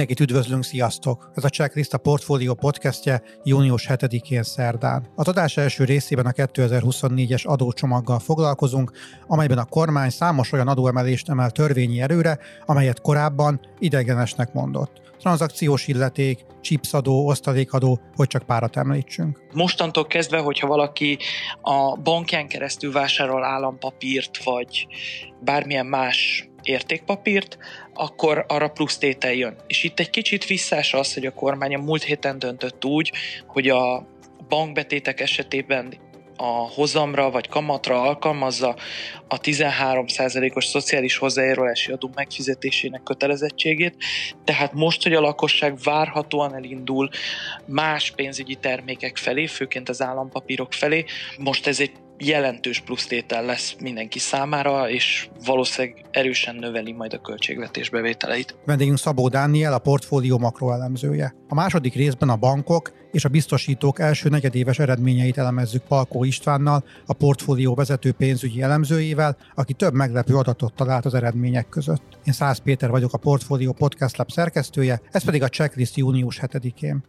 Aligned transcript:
Mindenkit 0.00 0.28
üdvözlünk, 0.28 0.64
sziasztok! 0.64 1.30
Ez 1.34 1.44
a 1.44 1.48
Checklist 1.48 1.94
a 1.94 1.98
Portfolio 1.98 2.54
podcastje 2.54 3.22
június 3.44 3.86
7-én 3.88 4.42
szerdán. 4.42 5.06
A 5.16 5.28
adás 5.28 5.56
első 5.56 5.84
részében 5.84 6.26
a 6.26 6.30
2024-es 6.30 7.46
adócsomaggal 7.46 8.18
foglalkozunk, 8.18 8.92
amelyben 9.26 9.58
a 9.58 9.64
kormány 9.64 10.10
számos 10.10 10.52
olyan 10.52 10.68
adóemelést 10.68 11.28
emel 11.28 11.50
törvényi 11.50 12.00
erőre, 12.00 12.38
amelyet 12.66 13.00
korábban 13.00 13.60
idegenesnek 13.78 14.52
mondott 14.52 15.00
tranzakciós 15.18 15.88
illeték, 15.88 16.44
chipsadó, 16.60 17.26
osztalékadó, 17.26 18.00
hogy 18.14 18.26
csak 18.26 18.42
párat 18.42 18.76
említsünk. 18.76 19.40
Mostantól 19.52 20.06
kezdve, 20.06 20.38
hogyha 20.38 20.66
valaki 20.66 21.18
a 21.60 21.96
bankján 21.96 22.48
keresztül 22.48 22.92
vásárol 22.92 23.44
állampapírt, 23.44 24.44
vagy 24.44 24.86
bármilyen 25.40 25.86
más 25.86 26.48
értékpapírt, 26.62 27.58
akkor 28.00 28.44
arra 28.48 28.68
plusz 28.68 28.98
tétel 28.98 29.32
jön. 29.32 29.56
És 29.66 29.84
itt 29.84 30.00
egy 30.00 30.10
kicsit 30.10 30.46
visszás 30.46 30.94
az, 30.94 31.14
hogy 31.14 31.26
a 31.26 31.32
kormány 31.32 31.74
a 31.74 31.78
múlt 31.78 32.02
héten 32.02 32.38
döntött 32.38 32.84
úgy, 32.84 33.12
hogy 33.46 33.68
a 33.68 34.06
bankbetétek 34.48 35.20
esetében 35.20 35.94
a 36.36 36.68
hozamra 36.74 37.30
vagy 37.30 37.48
kamatra 37.48 38.02
alkalmazza 38.02 38.76
a 39.28 39.40
13%-os 39.40 40.64
szociális 40.64 41.16
hozzájárulási 41.16 41.92
adó 41.92 42.10
megfizetésének 42.14 43.02
kötelezettségét, 43.02 43.96
tehát 44.44 44.72
most, 44.72 45.02
hogy 45.02 45.14
a 45.14 45.20
lakosság 45.20 45.78
várhatóan 45.84 46.54
elindul 46.54 47.08
más 47.66 48.10
pénzügyi 48.10 48.54
termékek 48.54 49.16
felé, 49.16 49.46
főként 49.46 49.88
az 49.88 50.02
állampapírok 50.02 50.72
felé, 50.72 51.04
most 51.38 51.66
ez 51.66 51.80
egy 51.80 51.92
jelentős 52.20 52.80
plusztétel 52.80 53.44
lesz 53.44 53.76
mindenki 53.80 54.18
számára, 54.18 54.90
és 54.90 55.28
valószínűleg 55.44 56.04
erősen 56.10 56.54
növeli 56.54 56.92
majd 56.92 57.12
a 57.12 57.20
költségvetés 57.20 57.90
bevételeit. 57.90 58.56
Vendégünk 58.64 58.98
Szabó 58.98 59.28
Dániel, 59.28 59.72
a 59.72 59.78
portfólió 59.78 60.38
makroelemzője. 60.38 61.34
A 61.48 61.54
második 61.54 61.94
részben 61.94 62.28
a 62.28 62.36
bankok 62.36 62.92
és 63.12 63.24
a 63.24 63.28
biztosítók 63.28 64.00
első 64.00 64.28
negyedéves 64.28 64.78
eredményeit 64.78 65.38
elemezzük 65.38 65.82
Palkó 65.82 66.24
Istvánnal, 66.24 66.84
a 67.06 67.12
portfólió 67.12 67.74
vezető 67.74 68.12
pénzügyi 68.12 68.62
elemzőjével, 68.62 69.36
aki 69.54 69.72
több 69.72 69.94
meglepő 69.94 70.34
adatot 70.34 70.74
talált 70.74 71.04
az 71.04 71.14
eredmények 71.14 71.68
között. 71.68 72.18
Én 72.24 72.32
Száz 72.32 72.58
Péter 72.58 72.90
vagyok 72.90 73.12
a 73.12 73.18
Portfólió 73.18 73.72
Podcast 73.72 74.16
Lab 74.16 74.30
szerkesztője, 74.30 75.00
ez 75.10 75.24
pedig 75.24 75.42
a 75.42 75.48
checklist 75.48 75.96
június 75.96 76.40
7-én. 76.42 77.04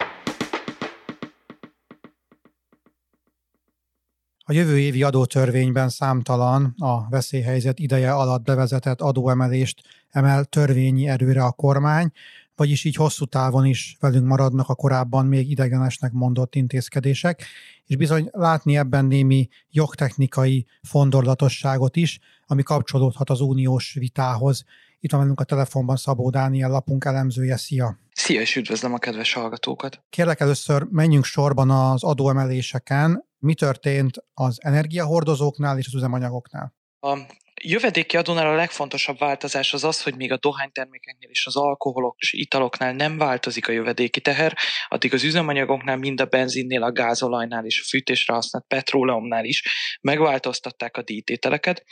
A 4.51 4.53
jövő 4.53 4.79
évi 4.79 5.03
adótörvényben 5.03 5.89
számtalan 5.89 6.75
a 6.77 7.09
veszélyhelyzet 7.09 7.79
ideje 7.79 8.13
alatt 8.13 8.43
bevezetett 8.43 9.01
adóemelést 9.01 9.81
emel 10.09 10.45
törvényi 10.45 11.07
erőre 11.07 11.43
a 11.43 11.51
kormány, 11.51 12.11
vagyis 12.55 12.83
így 12.83 12.95
hosszú 12.95 13.25
távon 13.25 13.65
is 13.65 13.97
velünk 13.99 14.27
maradnak 14.27 14.69
a 14.69 14.75
korábban 14.75 15.25
még 15.25 15.49
idegenesnek 15.49 16.11
mondott 16.11 16.55
intézkedések, 16.55 17.43
és 17.85 17.95
bizony 17.95 18.29
látni 18.31 18.77
ebben 18.77 19.05
némi 19.05 19.47
jogtechnikai 19.69 20.65
fondorlatosságot 20.81 21.95
is, 21.95 22.19
ami 22.45 22.63
kapcsolódhat 22.63 23.29
az 23.29 23.41
uniós 23.41 23.93
vitához. 23.93 24.63
Itt 24.99 25.11
van 25.11 25.21
velünk 25.21 25.39
a 25.39 25.43
telefonban 25.43 25.95
Szabó 25.95 26.29
Dániel 26.29 26.69
lapunk 26.69 27.05
elemzője. 27.05 27.57
Szia! 27.57 27.99
Szia, 28.13 28.41
és 28.41 28.55
üdvözlöm 28.55 28.93
a 28.93 28.97
kedves 28.97 29.33
hallgatókat! 29.33 30.03
Kérlek 30.09 30.39
először 30.39 30.87
menjünk 30.89 31.23
sorban 31.23 31.69
az 31.69 32.03
adóemeléseken. 32.03 33.29
Mi 33.41 33.53
történt 33.53 34.25
az 34.33 34.57
energiahordozóknál 34.63 35.77
és 35.77 35.87
az 35.87 35.93
üzemanyagoknál? 35.93 36.75
A 36.99 37.17
jövedéki 37.63 38.17
adónál 38.17 38.47
a 38.47 38.55
legfontosabb 38.55 39.17
változás 39.17 39.73
az 39.73 39.83
az, 39.83 40.03
hogy 40.03 40.15
még 40.15 40.31
a 40.31 40.37
dohánytermékeknél 40.37 41.29
és 41.29 41.45
az 41.45 41.55
alkoholok 41.55 42.15
és 42.19 42.33
italoknál 42.33 42.93
nem 42.93 43.17
változik 43.17 43.67
a 43.67 43.71
jövedéki 43.71 44.21
teher, 44.21 44.57
addig 44.87 45.13
az 45.13 45.23
üzemanyagoknál, 45.23 45.97
mind 45.97 46.21
a 46.21 46.25
benzinnél, 46.25 46.83
a 46.83 46.91
gázolajnál 46.91 47.65
és 47.65 47.79
a 47.79 47.87
fűtésre 47.87 48.33
használt 48.33 48.65
petróleumnál 48.67 49.45
is 49.45 49.63
megváltoztatták 50.01 50.97
a 50.97 51.01
díjtételeket. 51.01 51.83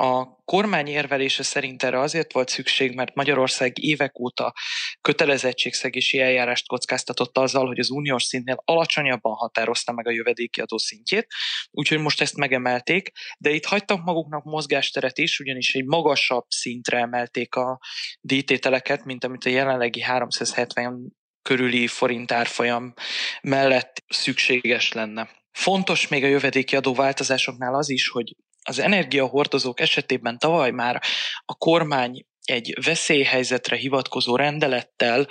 A 0.00 0.42
kormány 0.44 0.86
érvelése 0.86 1.42
szerint 1.42 1.82
erre 1.82 2.00
azért 2.00 2.32
volt 2.32 2.48
szükség, 2.48 2.94
mert 2.94 3.14
Magyarország 3.14 3.78
évek 3.78 4.18
óta 4.18 4.52
kötelezettségszegési 5.00 6.20
eljárást 6.20 6.66
kockáztatott 6.66 7.38
azzal, 7.38 7.66
hogy 7.66 7.78
az 7.78 7.90
uniós 7.90 8.22
szintnél 8.22 8.62
alacsonyabban 8.64 9.34
határozta 9.34 9.92
meg 9.92 10.06
a 10.06 10.10
jövedéki 10.10 10.60
adó 10.60 10.78
szintjét, 10.78 11.26
úgyhogy 11.70 11.98
most 11.98 12.20
ezt 12.20 12.36
megemelték, 12.36 13.10
de 13.38 13.50
itt 13.50 13.64
hagytak 13.64 14.04
maguknak 14.04 14.44
mozgásteret 14.44 15.17
is, 15.18 15.40
ugyanis 15.40 15.74
egy 15.74 15.84
magasabb 15.84 16.44
szintre 16.48 16.98
emelték 16.98 17.54
a 17.54 17.78
díjtételeket, 18.20 19.04
mint 19.04 19.24
amit 19.24 19.44
a 19.44 19.48
jelenlegi 19.48 20.00
370 20.00 21.16
körüli 21.42 21.86
forint 21.86 22.32
árfolyam 22.32 22.94
mellett 23.42 24.04
szükséges 24.08 24.92
lenne. 24.92 25.30
Fontos 25.52 26.08
még 26.08 26.24
a 26.24 26.26
jövedéki 26.26 26.76
adó 26.76 26.94
változásoknál 26.94 27.74
az 27.74 27.90
is, 27.90 28.08
hogy 28.08 28.34
az 28.62 28.78
energiahordozók 28.78 29.80
esetében 29.80 30.38
tavaly 30.38 30.70
már 30.70 31.02
a 31.44 31.54
kormány 31.54 32.26
egy 32.42 32.74
veszélyhelyzetre 32.84 33.76
hivatkozó 33.76 34.36
rendelettel 34.36 35.28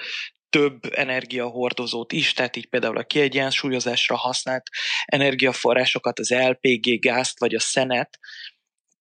több 0.50 0.80
energiahordozót 0.92 2.12
is, 2.12 2.34
tehát 2.34 2.56
így 2.56 2.70
például 2.70 2.98
a 2.98 3.04
kiegyensúlyozásra 3.04 4.16
használt 4.16 4.64
energiaforrásokat, 5.06 6.20
az 6.20 6.30
LPG 6.30 7.00
gázt 7.00 7.40
vagy 7.40 7.56
a 7.56 7.60
szenet 7.60 8.20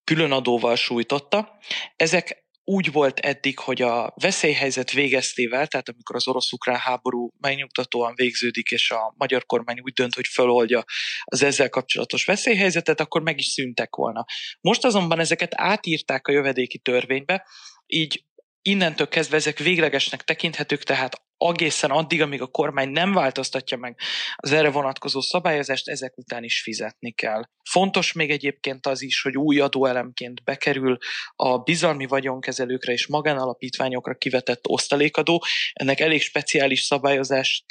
külön 0.06 0.32
adóval 0.32 0.76
sújtotta. 0.76 1.58
Ezek 1.96 2.44
úgy 2.64 2.92
volt 2.92 3.18
eddig, 3.18 3.58
hogy 3.58 3.82
a 3.82 4.12
veszélyhelyzet 4.14 4.90
végeztével, 4.90 5.66
tehát 5.66 5.88
amikor 5.88 6.16
az 6.16 6.28
orosz-ukrán 6.28 6.78
háború 6.78 7.30
megnyugtatóan 7.40 8.12
végződik, 8.14 8.70
és 8.70 8.90
a 8.90 9.14
magyar 9.16 9.46
kormány 9.46 9.80
úgy 9.80 9.92
dönt, 9.92 10.14
hogy 10.14 10.26
feloldja 10.26 10.84
az 11.24 11.42
ezzel 11.42 11.68
kapcsolatos 11.68 12.24
veszélyhelyzetet, 12.24 13.00
akkor 13.00 13.22
meg 13.22 13.38
is 13.38 13.46
szűntek 13.46 13.96
volna. 13.96 14.24
Most 14.60 14.84
azonban 14.84 15.18
ezeket 15.18 15.52
átírták 15.54 16.26
a 16.26 16.32
jövedéki 16.32 16.78
törvénybe, 16.78 17.46
így 17.86 18.24
innentől 18.62 19.08
kezdve 19.08 19.36
ezek 19.36 19.58
véglegesnek 19.58 20.24
tekinthetők, 20.24 20.82
tehát 20.82 21.22
egészen 21.38 21.90
addig, 21.90 22.22
amíg 22.22 22.42
a 22.42 22.46
kormány 22.46 22.88
nem 22.88 23.12
változtatja 23.12 23.76
meg 23.76 23.98
az 24.36 24.52
erre 24.52 24.70
vonatkozó 24.70 25.20
szabályozást, 25.20 25.88
ezek 25.88 26.18
után 26.18 26.44
is 26.44 26.62
fizetni 26.62 27.12
kell. 27.12 27.42
Fontos 27.70 28.12
még 28.12 28.30
egyébként 28.30 28.86
az 28.86 29.02
is, 29.02 29.22
hogy 29.22 29.36
új 29.36 29.60
adóelemként 29.60 30.44
bekerül 30.44 30.96
a 31.36 31.58
bizalmi 31.58 32.06
vagyonkezelőkre 32.06 32.92
és 32.92 33.06
magánalapítványokra 33.06 34.14
kivetett 34.14 34.68
osztalékadó. 34.68 35.42
Ennek 35.72 36.00
elég 36.00 36.20
speciális 36.20 36.82
szabályozást 36.82 37.64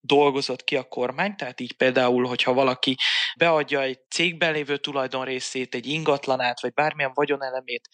dolgozott 0.00 0.64
ki 0.64 0.76
a 0.76 0.82
kormány, 0.82 1.36
tehát 1.36 1.60
így 1.60 1.76
például, 1.76 2.26
hogyha 2.26 2.52
valaki 2.52 2.96
beadja 3.38 3.82
egy 3.82 3.98
cégben 4.10 4.52
lévő 4.52 4.76
tulajdonrészét, 4.76 5.74
egy 5.74 5.86
ingatlanát, 5.86 6.60
vagy 6.60 6.72
bármilyen 6.72 7.12
vagyonelemét 7.14 7.88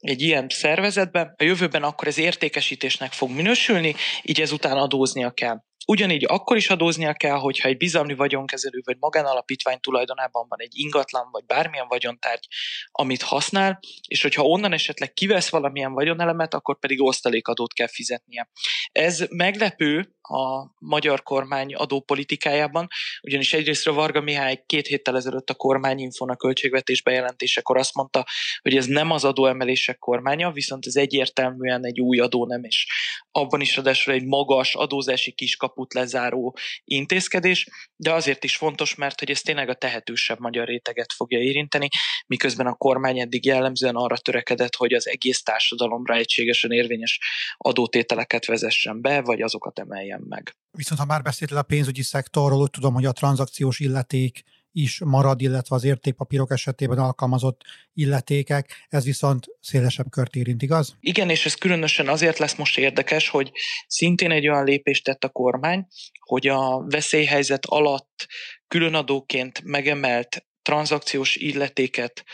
egy 0.00 0.22
ilyen 0.22 0.46
szervezetbe, 0.48 1.34
a 1.36 1.44
jövőben 1.44 1.82
akkor 1.82 2.08
ez 2.08 2.18
értékesítésnek 2.18 3.12
fog 3.12 3.30
minősülni, 3.30 3.94
így 4.22 4.40
ezután 4.40 4.76
adóznia 4.76 5.30
kell. 5.30 5.60
Ugyanígy 5.86 6.24
akkor 6.28 6.56
is 6.56 6.70
adóznia 6.70 7.12
kell, 7.12 7.36
hogyha 7.36 7.68
egy 7.68 7.76
bizalmi 7.76 8.14
vagyonkezelő 8.14 8.80
vagy 8.84 8.96
magánalapítvány 9.00 9.80
tulajdonában 9.80 10.46
van 10.48 10.60
egy 10.60 10.72
ingatlan 10.72 11.28
vagy 11.30 11.44
bármilyen 11.44 11.88
vagyontárgy, 11.88 12.46
amit 12.90 13.22
használ, 13.22 13.78
és 14.08 14.22
hogyha 14.22 14.42
onnan 14.42 14.72
esetleg 14.72 15.12
kivesz 15.12 15.48
valamilyen 15.50 15.92
vagyonelemet, 15.92 16.54
akkor 16.54 16.78
pedig 16.78 17.02
osztalékadót 17.02 17.72
kell 17.72 17.88
fizetnie. 17.88 18.50
Ez 18.92 19.24
meglepő 19.30 20.16
a 20.28 20.70
magyar 20.78 21.22
kormány 21.22 21.74
adópolitikájában, 21.74 22.88
ugyanis 23.22 23.52
egyrészt 23.52 23.86
a 23.86 23.92
Varga 23.92 24.20
Mihály 24.20 24.62
két 24.66 24.86
héttel 24.86 25.16
ezelőtt 25.16 25.50
a 25.50 25.54
kormányinfon 25.54 26.30
a 26.30 26.36
költségvetés 26.36 27.02
bejelentésekor 27.02 27.76
azt 27.76 27.94
mondta, 27.94 28.26
hogy 28.62 28.76
ez 28.76 28.86
nem 28.86 29.10
az 29.10 29.24
adóemelések 29.24 29.98
kormánya, 29.98 30.50
viszont 30.50 30.86
ez 30.86 30.96
egyértelműen 30.96 31.86
egy 31.86 32.00
új 32.00 32.18
adó 32.18 32.46
nem, 32.46 32.64
és 32.64 32.86
abban 33.30 33.60
is 33.60 33.76
ráadásul 33.76 34.14
egy 34.14 34.24
magas 34.24 34.74
adózási 34.74 35.32
kiskaput 35.66 35.94
lezáró 35.94 36.56
intézkedés, 36.84 37.68
de 37.96 38.12
azért 38.12 38.44
is 38.44 38.56
fontos, 38.56 38.94
mert 38.94 39.18
hogy 39.18 39.30
ez 39.30 39.40
tényleg 39.40 39.68
a 39.68 39.74
tehetősebb 39.74 40.38
magyar 40.38 40.66
réteget 40.66 41.12
fogja 41.12 41.38
érinteni, 41.38 41.88
miközben 42.26 42.66
a 42.66 42.74
kormány 42.74 43.18
eddig 43.20 43.44
jellemzően 43.44 43.94
arra 43.94 44.16
törekedett, 44.16 44.74
hogy 44.74 44.92
az 44.92 45.08
egész 45.08 45.42
társadalomra 45.42 46.14
egységesen 46.14 46.70
érvényes 46.70 47.20
adótételeket 47.56 48.46
vezessen 48.46 49.00
be, 49.00 49.20
vagy 49.20 49.42
azokat 49.42 49.78
emeljen 49.78 50.24
meg. 50.28 50.56
Viszont 50.70 51.00
ha 51.00 51.06
már 51.06 51.22
beszéltél 51.22 51.58
a 51.58 51.62
pénzügyi 51.62 52.02
szektorról, 52.02 52.60
úgy 52.60 52.70
tudom, 52.70 52.94
hogy 52.94 53.04
a 53.04 53.12
tranzakciós 53.12 53.80
illeték 53.80 54.42
is 54.76 55.00
marad, 55.04 55.40
illetve 55.40 55.76
az 55.76 55.84
értékpapírok 55.84 56.50
esetében 56.50 56.98
alkalmazott 56.98 57.60
illetékek, 57.94 58.86
ez 58.88 59.04
viszont 59.04 59.46
szélesebb 59.60 60.10
kört 60.10 60.34
érint, 60.34 60.62
igaz? 60.62 60.96
Igen, 61.00 61.30
és 61.30 61.46
ez 61.46 61.54
különösen 61.54 62.08
azért 62.08 62.38
lesz 62.38 62.54
most 62.54 62.78
érdekes, 62.78 63.28
hogy 63.28 63.50
szintén 63.86 64.30
egy 64.30 64.48
olyan 64.48 64.64
lépést 64.64 65.04
tett 65.04 65.24
a 65.24 65.28
kormány, 65.28 65.86
hogy 66.20 66.46
a 66.46 66.84
veszélyhelyzet 66.88 67.66
alatt 67.66 68.26
különadóként 68.68 69.62
megemelt 69.64 70.46
tranzakciós 70.62 71.36
illetéket 71.36 72.24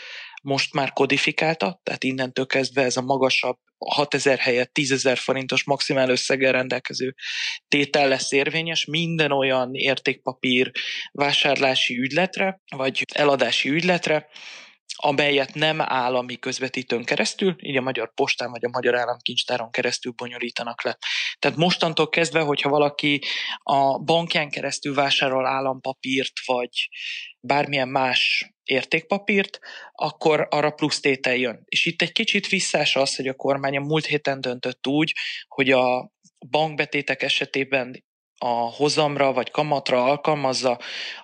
most 0.43 0.73
már 0.73 0.93
kodifikálta, 0.93 1.79
tehát 1.83 2.03
innentől 2.03 2.45
kezdve 2.45 2.81
ez 2.81 2.97
a 2.97 3.01
magasabb 3.01 3.57
6000 3.77 4.37
helyett 4.37 4.71
10.000 4.79 5.17
forintos 5.19 5.63
maximál 5.63 6.09
összeggel 6.09 6.51
rendelkező 6.51 7.15
tétel 7.67 8.07
lesz 8.07 8.31
érvényes 8.31 8.85
minden 8.85 9.31
olyan 9.31 9.73
értékpapír 9.73 10.71
vásárlási 11.11 11.97
ügyletre, 11.97 12.61
vagy 12.75 13.05
eladási 13.13 13.69
ügyletre, 13.69 14.27
amelyet 14.95 15.53
nem 15.53 15.81
állami 15.81 16.39
közvetítőn 16.39 17.03
keresztül, 17.03 17.55
így 17.59 17.77
a 17.77 17.81
Magyar 17.81 18.13
Postán 18.13 18.51
vagy 18.51 18.65
a 18.65 18.69
Magyar 18.69 18.95
Államkincstáron 18.95 19.71
keresztül 19.71 20.11
bonyolítanak 20.11 20.83
le. 20.83 20.97
Tehát 21.39 21.57
mostantól 21.57 22.09
kezdve, 22.09 22.39
hogyha 22.39 22.69
valaki 22.69 23.21
a 23.63 23.99
bankján 23.99 24.49
keresztül 24.49 24.93
vásárol 24.93 25.45
állampapírt, 25.45 26.33
vagy 26.45 26.89
bármilyen 27.39 27.87
más 27.87 28.52
értékpapírt, 28.63 29.59
akkor 29.91 30.47
arra 30.49 30.71
plusz 30.71 30.99
tétel 30.99 31.35
jön. 31.35 31.63
És 31.65 31.85
itt 31.85 32.01
egy 32.01 32.11
kicsit 32.11 32.47
visszás 32.47 32.95
az, 32.95 33.15
hogy 33.15 33.27
a 33.27 33.33
kormány 33.33 33.77
a 33.77 33.81
múlt 33.81 34.05
héten 34.05 34.41
döntött 34.41 34.87
úgy, 34.87 35.13
hogy 35.47 35.71
a 35.71 36.11
bankbetétek 36.49 37.21
esetében 37.21 38.03
a 38.37 38.71
hozamra 38.71 39.33
vagy 39.33 39.51
kamatra 39.51 40.03
alkalmazza 40.03 40.79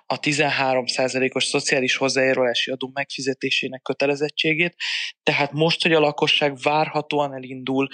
a 0.06 0.18
13%-os 0.18 1.44
szociális 1.44 1.96
hozzájárulási 1.96 2.70
adó 2.70 2.90
megfizetésének 2.94 3.82
kötelezettségét, 3.82 4.74
tehát 5.22 5.52
most, 5.52 5.82
hogy 5.82 5.92
a 5.92 6.00
lakosság 6.00 6.58
várhatóan 6.62 7.34
elindul 7.34 7.88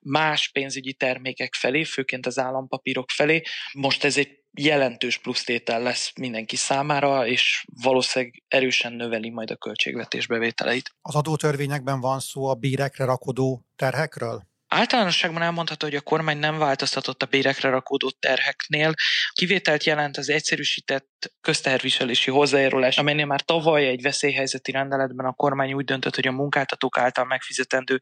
más 0.00 0.48
pénzügyi 0.48 0.92
termékek 0.92 1.54
felé, 1.54 1.84
főként 1.84 2.26
az 2.26 2.38
állampapírok 2.38 3.10
felé, 3.10 3.42
most 3.72 4.04
ez 4.04 4.16
egy 4.16 4.38
jelentős 4.58 5.18
plusztétel 5.18 5.82
lesz 5.82 6.12
mindenki 6.20 6.56
számára, 6.56 7.26
és 7.26 7.64
valószínűleg 7.82 8.42
erősen 8.48 8.92
növeli 8.92 9.30
majd 9.30 9.50
a 9.50 9.56
költségvetés 9.56 10.26
bevételeit. 10.26 10.94
Az 11.02 11.14
adótörvényekben 11.14 12.00
van 12.00 12.20
szó 12.20 12.46
a 12.46 12.54
bírekre 12.54 13.04
rakodó 13.04 13.64
terhekről? 13.76 14.47
Általánosságban 14.68 15.42
elmondható, 15.42 15.86
hogy 15.86 15.96
a 15.96 16.00
kormány 16.00 16.38
nem 16.38 16.58
változtatott 16.58 17.22
a 17.22 17.26
bérekre 17.26 17.68
rakódó 17.70 18.10
terheknél. 18.10 18.92
Kivételt 19.32 19.84
jelent 19.84 20.16
az 20.16 20.28
egyszerűsített 20.28 21.32
közteherviselési 21.40 22.30
hozzájárulás, 22.30 22.98
amelynél 22.98 23.26
már 23.26 23.40
tavaly 23.40 23.86
egy 23.86 24.02
veszélyhelyzeti 24.02 24.70
rendeletben 24.70 25.26
a 25.26 25.32
kormány 25.32 25.72
úgy 25.72 25.84
döntött, 25.84 26.14
hogy 26.14 26.26
a 26.26 26.32
munkáltatók 26.32 26.98
által 26.98 27.24
megfizetendő 27.24 27.98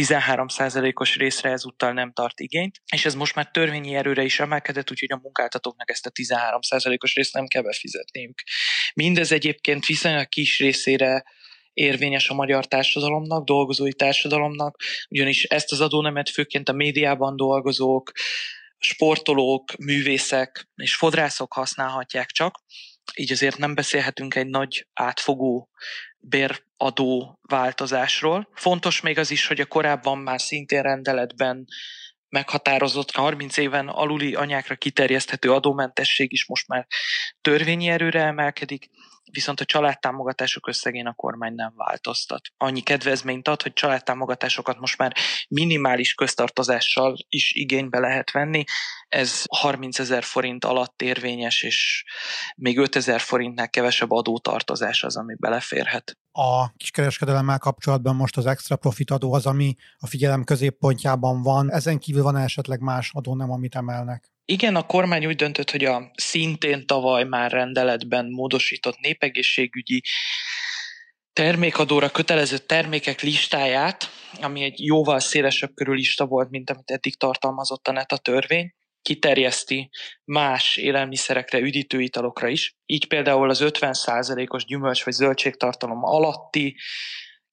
13%-os 0.00 1.16
részre 1.16 1.50
ezúttal 1.50 1.92
nem 1.92 2.12
tart 2.12 2.40
igényt, 2.40 2.80
és 2.92 3.04
ez 3.04 3.14
most 3.14 3.34
már 3.34 3.50
törvényi 3.50 3.94
erőre 3.94 4.22
is 4.22 4.40
emelkedett, 4.40 4.90
úgyhogy 4.90 5.12
a 5.12 5.20
munkáltatóknak 5.22 5.90
ezt 5.90 6.06
a 6.06 6.10
13%-os 6.10 7.14
részt 7.14 7.34
nem 7.34 7.46
kell 7.46 7.62
befizetniük. 7.62 8.42
Mindez 8.94 9.32
egyébként 9.32 9.86
viszonylag 9.86 10.28
kis 10.28 10.58
részére 10.58 11.24
érvényes 11.74 12.28
a 12.28 12.34
magyar 12.34 12.66
társadalomnak, 12.66 13.44
dolgozói 13.44 13.92
társadalomnak, 13.92 14.82
ugyanis 15.08 15.44
ezt 15.44 15.72
az 15.72 15.80
adónemet 15.80 16.30
főként 16.30 16.68
a 16.68 16.72
médiában 16.72 17.36
dolgozók, 17.36 18.12
sportolók, 18.78 19.76
művészek 19.76 20.68
és 20.74 20.96
fodrászok 20.96 21.52
használhatják 21.52 22.30
csak, 22.30 22.62
így 23.14 23.32
azért 23.32 23.58
nem 23.58 23.74
beszélhetünk 23.74 24.34
egy 24.34 24.46
nagy 24.46 24.86
átfogó 24.92 25.68
béradó 26.18 27.38
változásról. 27.42 28.48
Fontos 28.54 29.00
még 29.00 29.18
az 29.18 29.30
is, 29.30 29.46
hogy 29.46 29.60
a 29.60 29.66
korábban 29.66 30.18
már 30.18 30.40
szintén 30.40 30.82
rendeletben 30.82 31.64
meghatározott 32.28 33.10
30 33.10 33.56
éven 33.56 33.88
aluli 33.88 34.34
anyákra 34.34 34.76
kiterjeszthető 34.76 35.52
adómentesség 35.52 36.32
is 36.32 36.46
most 36.46 36.68
már 36.68 36.86
törvényi 37.40 37.88
erőre 37.88 38.22
emelkedik, 38.22 38.90
viszont 39.34 39.60
a 39.60 39.64
családtámogatások 39.64 40.68
összegén 40.68 41.06
a 41.06 41.12
kormány 41.14 41.54
nem 41.54 41.72
változtat. 41.76 42.40
Annyi 42.56 42.80
kedvezményt 42.80 43.48
ad, 43.48 43.62
hogy 43.62 43.72
családtámogatásokat 43.72 44.78
most 44.78 44.98
már 44.98 45.16
minimális 45.48 46.14
köztartozással 46.14 47.16
is 47.28 47.52
igénybe 47.52 47.98
lehet 47.98 48.30
venni. 48.30 48.64
Ez 49.08 49.42
30 49.48 49.98
ezer 49.98 50.22
forint 50.22 50.64
alatt 50.64 51.02
érvényes, 51.02 51.62
és 51.62 52.04
még 52.56 52.78
5 52.78 52.96
ezer 52.96 53.20
forintnál 53.20 53.70
kevesebb 53.70 54.10
adótartozás 54.10 55.02
az, 55.02 55.16
ami 55.16 55.34
beleférhet. 55.38 56.16
A 56.36 56.72
kiskereskedelemmel 56.76 57.58
kapcsolatban 57.58 58.16
most 58.16 58.36
az 58.36 58.46
extra 58.46 58.76
profit 58.76 59.10
adó 59.10 59.32
az, 59.32 59.46
ami 59.46 59.74
a 59.98 60.06
figyelem 60.06 60.44
középpontjában 60.44 61.42
van. 61.42 61.72
Ezen 61.72 61.98
kívül 61.98 62.22
van 62.22 62.36
esetleg 62.36 62.80
más 62.80 63.10
adó 63.12 63.34
nem, 63.34 63.50
amit 63.50 63.74
emelnek? 63.74 64.32
Igen, 64.44 64.76
a 64.76 64.86
kormány 64.86 65.26
úgy 65.26 65.36
döntött, 65.36 65.70
hogy 65.70 65.84
a 65.84 66.10
szintén 66.14 66.86
tavaly 66.86 67.24
már 67.24 67.50
rendeletben 67.50 68.30
módosított 68.30 68.98
népegészségügyi 68.98 70.02
termékadóra 71.32 72.08
kötelező 72.08 72.58
termékek 72.58 73.20
listáját, 73.20 74.10
ami 74.40 74.62
egy 74.62 74.84
jóval 74.84 75.20
szélesebb 75.20 75.74
körül 75.74 75.94
lista 75.94 76.26
volt, 76.26 76.50
mint 76.50 76.70
amit 76.70 76.90
eddig 76.90 77.16
tartalmazott 77.16 77.88
a 77.88 77.92
NETA 77.92 78.16
törvény, 78.16 78.74
kiterjeszti 79.04 79.90
más 80.24 80.76
élelmiszerekre, 80.76 81.58
üdítőitalokra 81.58 82.48
is. 82.48 82.76
Így 82.86 83.06
például 83.06 83.50
az 83.50 83.60
50%-os 83.62 84.64
gyümölcs 84.64 85.04
vagy 85.04 85.14
zöldségtartalom 85.14 86.04
alatti 86.04 86.76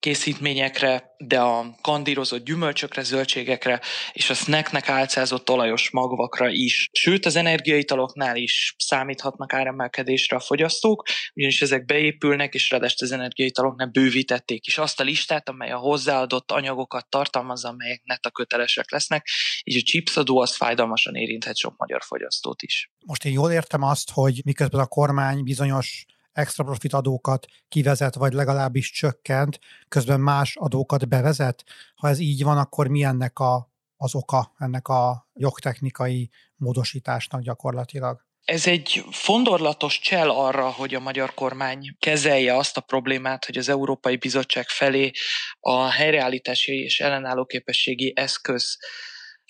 készítményekre, 0.01 1.15
de 1.17 1.39
a 1.39 1.75
kandírozott 1.81 2.45
gyümölcsökre, 2.45 3.03
zöldségekre 3.03 3.81
és 4.11 4.29
a 4.29 4.33
snacknek 4.33 4.89
álcázott 4.89 5.49
olajos 5.49 5.89
magvakra 5.89 6.49
is. 6.49 6.89
Sőt, 6.91 7.25
az 7.25 7.35
energiaitaloknál 7.35 8.35
is 8.35 8.75
számíthatnak 8.77 9.53
áremelkedésre 9.53 10.35
a 10.35 10.39
fogyasztók, 10.39 11.03
ugyanis 11.33 11.61
ezek 11.61 11.85
beépülnek, 11.85 12.53
és 12.53 12.69
ráadásul 12.69 13.07
az 13.07 13.13
energiaitaloknál 13.13 13.87
bővítették 13.87 14.67
is 14.67 14.77
azt 14.77 14.99
a 14.99 15.03
listát, 15.03 15.49
amely 15.49 15.71
a 15.71 15.77
hozzáadott 15.77 16.51
anyagokat 16.51 17.09
tartalmazza, 17.09 17.67
amelyek 17.67 18.01
neta 18.03 18.29
kötelesek 18.29 18.91
lesznek, 18.91 19.27
és 19.63 19.75
a 19.75 19.83
chipsadó 19.83 20.39
az 20.39 20.55
fájdalmasan 20.55 21.15
érinthet 21.15 21.57
sok 21.57 21.77
magyar 21.77 22.01
fogyasztót 22.03 22.61
is. 22.61 22.91
Most 23.05 23.25
én 23.25 23.31
jól 23.31 23.51
értem 23.51 23.81
azt, 23.81 24.11
hogy 24.11 24.41
miközben 24.45 24.81
a 24.81 24.85
kormány 24.85 25.43
bizonyos 25.43 26.05
extra 26.33 26.63
profit 26.63 26.93
adókat 26.93 27.45
kivezet, 27.67 28.15
vagy 28.15 28.33
legalábbis 28.33 28.91
csökkent, 28.91 29.59
közben 29.87 30.19
más 30.19 30.55
adókat 30.55 31.07
bevezet. 31.07 31.63
Ha 31.95 32.07
ez 32.07 32.19
így 32.19 32.43
van, 32.43 32.57
akkor 32.57 32.87
mi 32.87 33.03
ennek 33.03 33.39
a, 33.39 33.71
az 33.97 34.15
oka, 34.15 34.53
ennek 34.57 34.87
a 34.87 35.29
jogtechnikai 35.33 36.29
módosításnak 36.55 37.41
gyakorlatilag? 37.41 38.29
Ez 38.45 38.67
egy 38.67 39.03
fondorlatos 39.11 39.99
csel 39.99 40.29
arra, 40.29 40.69
hogy 40.69 40.95
a 40.95 40.99
magyar 40.99 41.33
kormány 41.33 41.95
kezelje 41.99 42.55
azt 42.55 42.77
a 42.77 42.81
problémát, 42.81 43.45
hogy 43.45 43.57
az 43.57 43.69
Európai 43.69 44.15
Bizottság 44.15 44.67
felé 44.67 45.11
a 45.59 45.89
helyreállítási 45.89 46.83
és 46.83 46.99
ellenálló 46.99 47.45
képességi 47.45 48.13
eszköz 48.15 48.77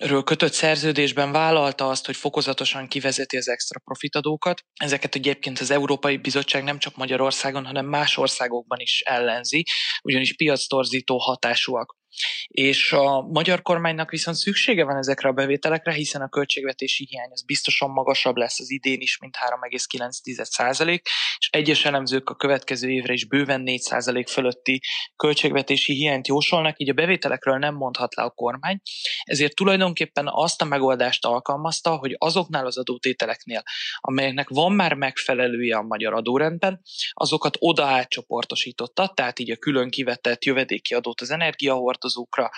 ről 0.02 0.24
kötött 0.24 0.54
szerződésben 0.54 1.32
vállalta 1.32 1.90
azt, 1.90 2.06
hogy 2.06 2.16
fokozatosan 2.16 2.88
kivezeti 2.88 3.38
az 3.38 3.48
extra 3.48 3.80
profitadókat. 3.80 4.62
Ezeket 4.74 5.16
egyébként 5.16 5.60
az 5.60 5.72
Európai 5.72 6.18
Bizottság 6.18 6.64
nem 6.64 6.80
csak 6.80 6.96
Magyarországon, 6.96 7.66
hanem 7.66 7.86
más 7.86 8.18
országokban 8.18 8.80
is 8.80 9.02
ellenzi, 9.02 9.64
ugyanis 10.04 10.36
piactorzító 10.36 11.18
hatásúak 11.18 12.00
és 12.48 12.92
a 12.92 13.22
magyar 13.22 13.62
kormánynak 13.62 14.10
viszont 14.10 14.38
szüksége 14.38 14.84
van 14.84 14.98
ezekre 14.98 15.30
a 15.30 15.34
bevételekre, 15.34 15.92
hiszen 15.92 16.22
a 16.22 16.30
költségvetési 16.30 17.08
hiány 17.10 17.30
az 17.32 17.44
biztosan 17.44 17.90
magasabb 17.90 18.36
lesz 18.36 18.60
az 18.60 18.72
idén 18.72 19.00
is, 19.00 19.18
mint 19.18 19.38
3,9 19.38 21.02
és 21.38 21.50
egyes 21.52 21.86
elemzők 21.86 22.30
a 22.30 22.36
következő 22.36 22.90
évre 22.90 23.14
is 23.14 23.26
bőven 23.26 23.64
4% 23.66 24.26
fölötti 24.30 24.82
költségvetési 25.16 25.94
hiányt 25.94 26.28
jósolnak, 26.28 26.80
így 26.80 26.90
a 26.90 26.94
bevételekről 26.94 27.58
nem 27.58 27.76
mondhat 27.76 28.16
le 28.16 28.24
a 28.24 28.30
kormány, 28.30 28.82
ezért 29.24 29.56
tulajdonképpen 29.56 30.28
azt 30.28 30.62
a 30.62 30.66
megoldást 30.66 31.26
alkalmazta, 31.26 31.96
hogy 31.96 32.16
azoknál 32.18 32.66
az 32.66 32.78
adótételeknél, 32.78 33.64
amelyeknek 34.00 34.50
van 34.50 34.72
már 34.72 34.94
megfelelője 34.94 35.78
a 35.78 35.82
magyar 35.82 36.14
adórendben, 36.14 36.82
azokat 37.12 37.56
oda 37.60 37.86
átcsoportosította, 37.86 39.12
tehát 39.16 39.40
így 39.40 39.52
a 39.52 39.56
külön 39.58 39.90
kivetett 39.90 40.44
jövedéki 40.44 40.94
adót 40.94 41.22
az 41.22 41.30
energiahord 41.30 42.01
hordozókra, 42.02 42.50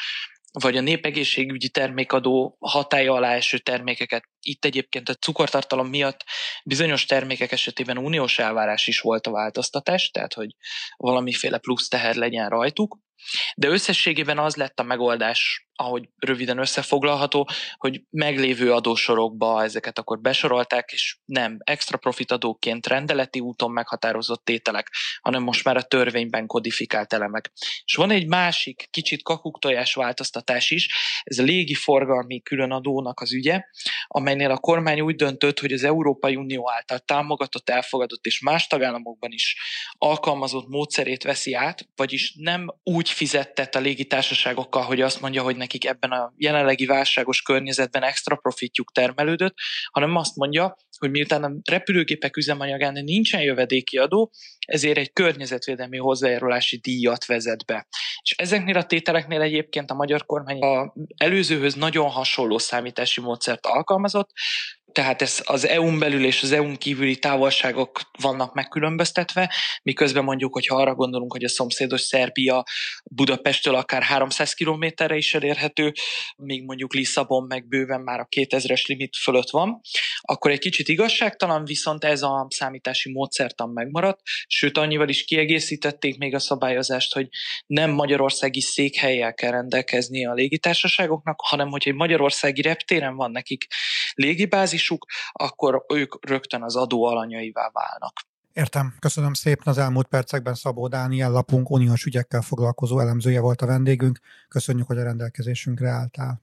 vagy 0.60 0.78
a 0.78 0.82
népegészségügyi 0.82 1.70
termékadó 1.70 2.58
hatája 2.60 3.14
alá 3.14 3.34
eső 3.34 3.58
termékeket. 3.58 4.24
Itt 4.40 4.66
egyébként 4.66 5.10
a 5.10 5.14
cukortartalom 5.14 5.88
miatt 5.88 6.24
bizonyos 6.64 7.06
termékek 7.06 7.52
esetében 7.52 7.98
uniós 7.98 8.40
elvárás 8.40 8.88
is 8.88 9.00
volt 9.00 9.28
a 9.28 9.32
változtatás, 9.32 10.10
tehát 10.10 10.34
hogy 10.34 10.56
valamiféle 10.98 11.58
plusz 11.58 11.88
teher 11.88 12.16
legyen 12.16 12.50
rajtuk. 12.50 12.98
De 13.56 13.68
összességében 13.68 14.40
az 14.40 14.56
lett 14.56 14.80
a 14.80 14.84
megoldás 14.84 15.68
ahogy 15.75 16.10
röviden 16.18 16.58
összefoglalható, 16.58 17.50
hogy 17.77 18.01
meglévő 18.10 18.74
adósorokba 18.74 19.63
ezeket 19.63 20.00
akkor 20.00 20.20
besorolták, 20.20 20.92
és 20.92 21.18
nem 21.25 21.58
extra 21.63 21.98
profit 21.98 22.32
adóként 22.32 22.88
rendeleti 22.88 23.39
úton 23.39 23.72
meghatározott 23.72 24.46
tételek, 24.46 24.89
hanem 25.22 25.44
most 25.44 25.63
már 25.63 25.77
a 25.77 25.82
törvényben 25.82 26.46
kodifikált 26.46 27.13
elemek. 27.13 27.51
És 27.86 27.96
van 27.96 28.12
egy 28.12 28.27
másik, 28.27 28.88
kicsit 28.92 29.24
kakuktojás 29.24 29.94
változtatás 29.94 30.72
is, 30.72 30.89
ez 31.24 31.39
a 31.39 31.44
légi 31.44 31.74
forgalmi 31.74 32.42
különadónak 32.42 33.20
az 33.20 33.34
ügye, 33.34 33.63
amelynél 34.08 34.51
a 34.51 34.58
kormány 34.58 35.01
úgy 35.01 35.15
döntött, 35.15 35.60
hogy 35.60 35.72
az 35.72 35.84
Európai 35.84 36.36
Unió 36.36 36.72
által 36.72 37.00
támogatott, 37.00 37.70
elfogadott 37.70 38.25
és 38.25 38.39
más 38.39 38.68
tagállamokban 38.68 39.32
is 39.32 39.58
alkalmazott 39.98 40.68
módszerét 40.68 41.24
veszi 41.24 41.53
át, 41.53 41.88
vagyis 41.96 42.34
nem 42.38 42.74
úgy 42.84 43.10
fizettet 43.10 43.75
a 43.75 43.80
légitársaságokkal, 43.80 44.84
hogy 44.84 45.01
azt 45.01 45.22
mondja, 45.22 45.42
hogy 45.44 45.56
nekik 45.63 45.86
ebben 45.86 46.12
a 46.12 46.34
jelenlegi 46.38 46.86
válságos 46.86 47.41
környezetben 47.41 48.03
extra 48.03 48.36
profitjuk 48.36 48.91
termelődött, 48.91 49.55
hanem 49.91 50.15
azt 50.15 50.36
mondja, 50.36 50.75
hogy 50.98 51.10
miután 51.10 51.43
a 51.43 51.51
repülőgépek 51.70 52.38
üzemanyagán 52.38 52.93
nincsen 53.03 53.41
jövedéki 53.41 53.98
adó, 53.98 54.32
ezért 54.65 54.98
egy 54.98 55.13
környezetvédelmi 55.13 55.98
hozzájárulási 55.98 56.77
díjat 56.77 57.25
vezet 57.25 57.65
be. 57.65 57.88
És 58.22 58.32
ezeknél 58.32 58.77
a 58.77 58.86
tételeknél 58.86 59.41
egyébként 59.41 59.91
a 59.91 59.93
magyar 59.93 60.25
kormány 60.25 60.60
a 60.60 60.93
előzőhöz 61.17 61.74
nagyon 61.74 62.10
hasonló 62.10 62.58
számítási 62.58 63.22
módszert 63.22 63.65
alkalmazott, 63.65 64.29
tehát 64.94 65.22
ez 65.22 65.42
az 65.44 65.68
EU-n 65.68 66.00
belül 66.00 66.26
és 66.26 66.44
az 66.44 66.52
EU-n 66.52 66.78
kívüli 66.78 67.16
távolságok 67.18 68.02
vannak 68.22 68.54
megkülönböztetve, 68.54 69.54
miközben 69.84 70.24
mondjuk, 70.24 70.54
hogyha 70.54 70.76
arra 70.76 70.96
gondolunk, 70.96 71.32
hogy 71.32 71.44
a 71.44 71.50
szomszédos 71.50 72.02
Szerbia 72.02 72.64
Budapesttől 73.12 73.76
akár 73.76 74.02
300 74.04 74.54
kilométerre 74.54 75.16
is 75.16 75.34
elérhető, 75.34 75.92
míg 76.38 76.64
mondjuk 76.64 76.94
Lisszabon 76.94 77.46
meg 77.48 77.68
bőven 77.68 78.02
már 78.02 78.20
a 78.20 78.28
2000-es 78.36 78.86
limit 78.86 79.16
fölött 79.16 79.50
van, 79.50 79.82
akkor 80.22 80.52
egy 80.52 80.60
kicsit 80.60 80.88
igazságtalan, 80.88 81.66
viszont 81.66 82.04
ez 82.04 82.22
a 82.22 82.48
számítási 82.50 83.12
módszertan 83.12 83.70
megmaradt, 83.70 84.20
sőt 84.48 84.78
annyival 84.78 85.10
is 85.10 85.26
kiegészítették 85.26 86.18
még 86.18 86.34
a 86.36 86.40
szabályozást, 86.40 87.14
hogy 87.14 87.28
nem 87.66 87.92
magyarországi 87.92 88.62
székhelyel 88.62 89.34
kell 89.34 89.52
rendelkezni 89.52 90.26
a 90.26 90.34
légitársaságoknak, 90.34 91.42
hanem 91.44 91.70
hogy 91.70 91.84
egy 91.86 91.94
magyarországi 91.94 92.62
reptéren 92.62 93.16
van 93.16 93.32
nekik 93.32 93.66
légibázisuk, 94.13 95.05
akkor 95.32 95.86
ők 95.93 96.25
rögtön 96.25 96.63
az 96.63 96.75
adó 96.75 97.03
alanyaivá 97.03 97.70
válnak. 97.74 98.13
Értem. 98.53 98.93
Köszönöm 99.00 99.34
szépen. 99.34 99.63
Az 99.65 99.77
elmúlt 99.77 100.08
percekben 100.08 100.53
Szabó 100.53 100.88
Dániel 100.88 101.32
lapunk 101.32 101.70
uniós 101.70 102.05
ügyekkel 102.05 102.41
foglalkozó 102.41 103.00
elemzője 103.00 103.39
volt 103.39 103.62
a 103.62 103.65
vendégünk. 103.65 104.20
Köszönjük, 104.48 104.88
hogy 104.88 104.98
a 104.98 105.03
rendelkezésünkre 105.03 105.89
álltál. 105.89 106.41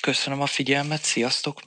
Köszönöm 0.00 0.40
a 0.40 0.46
figyelmet. 0.46 1.02
Sziasztok! 1.02 1.60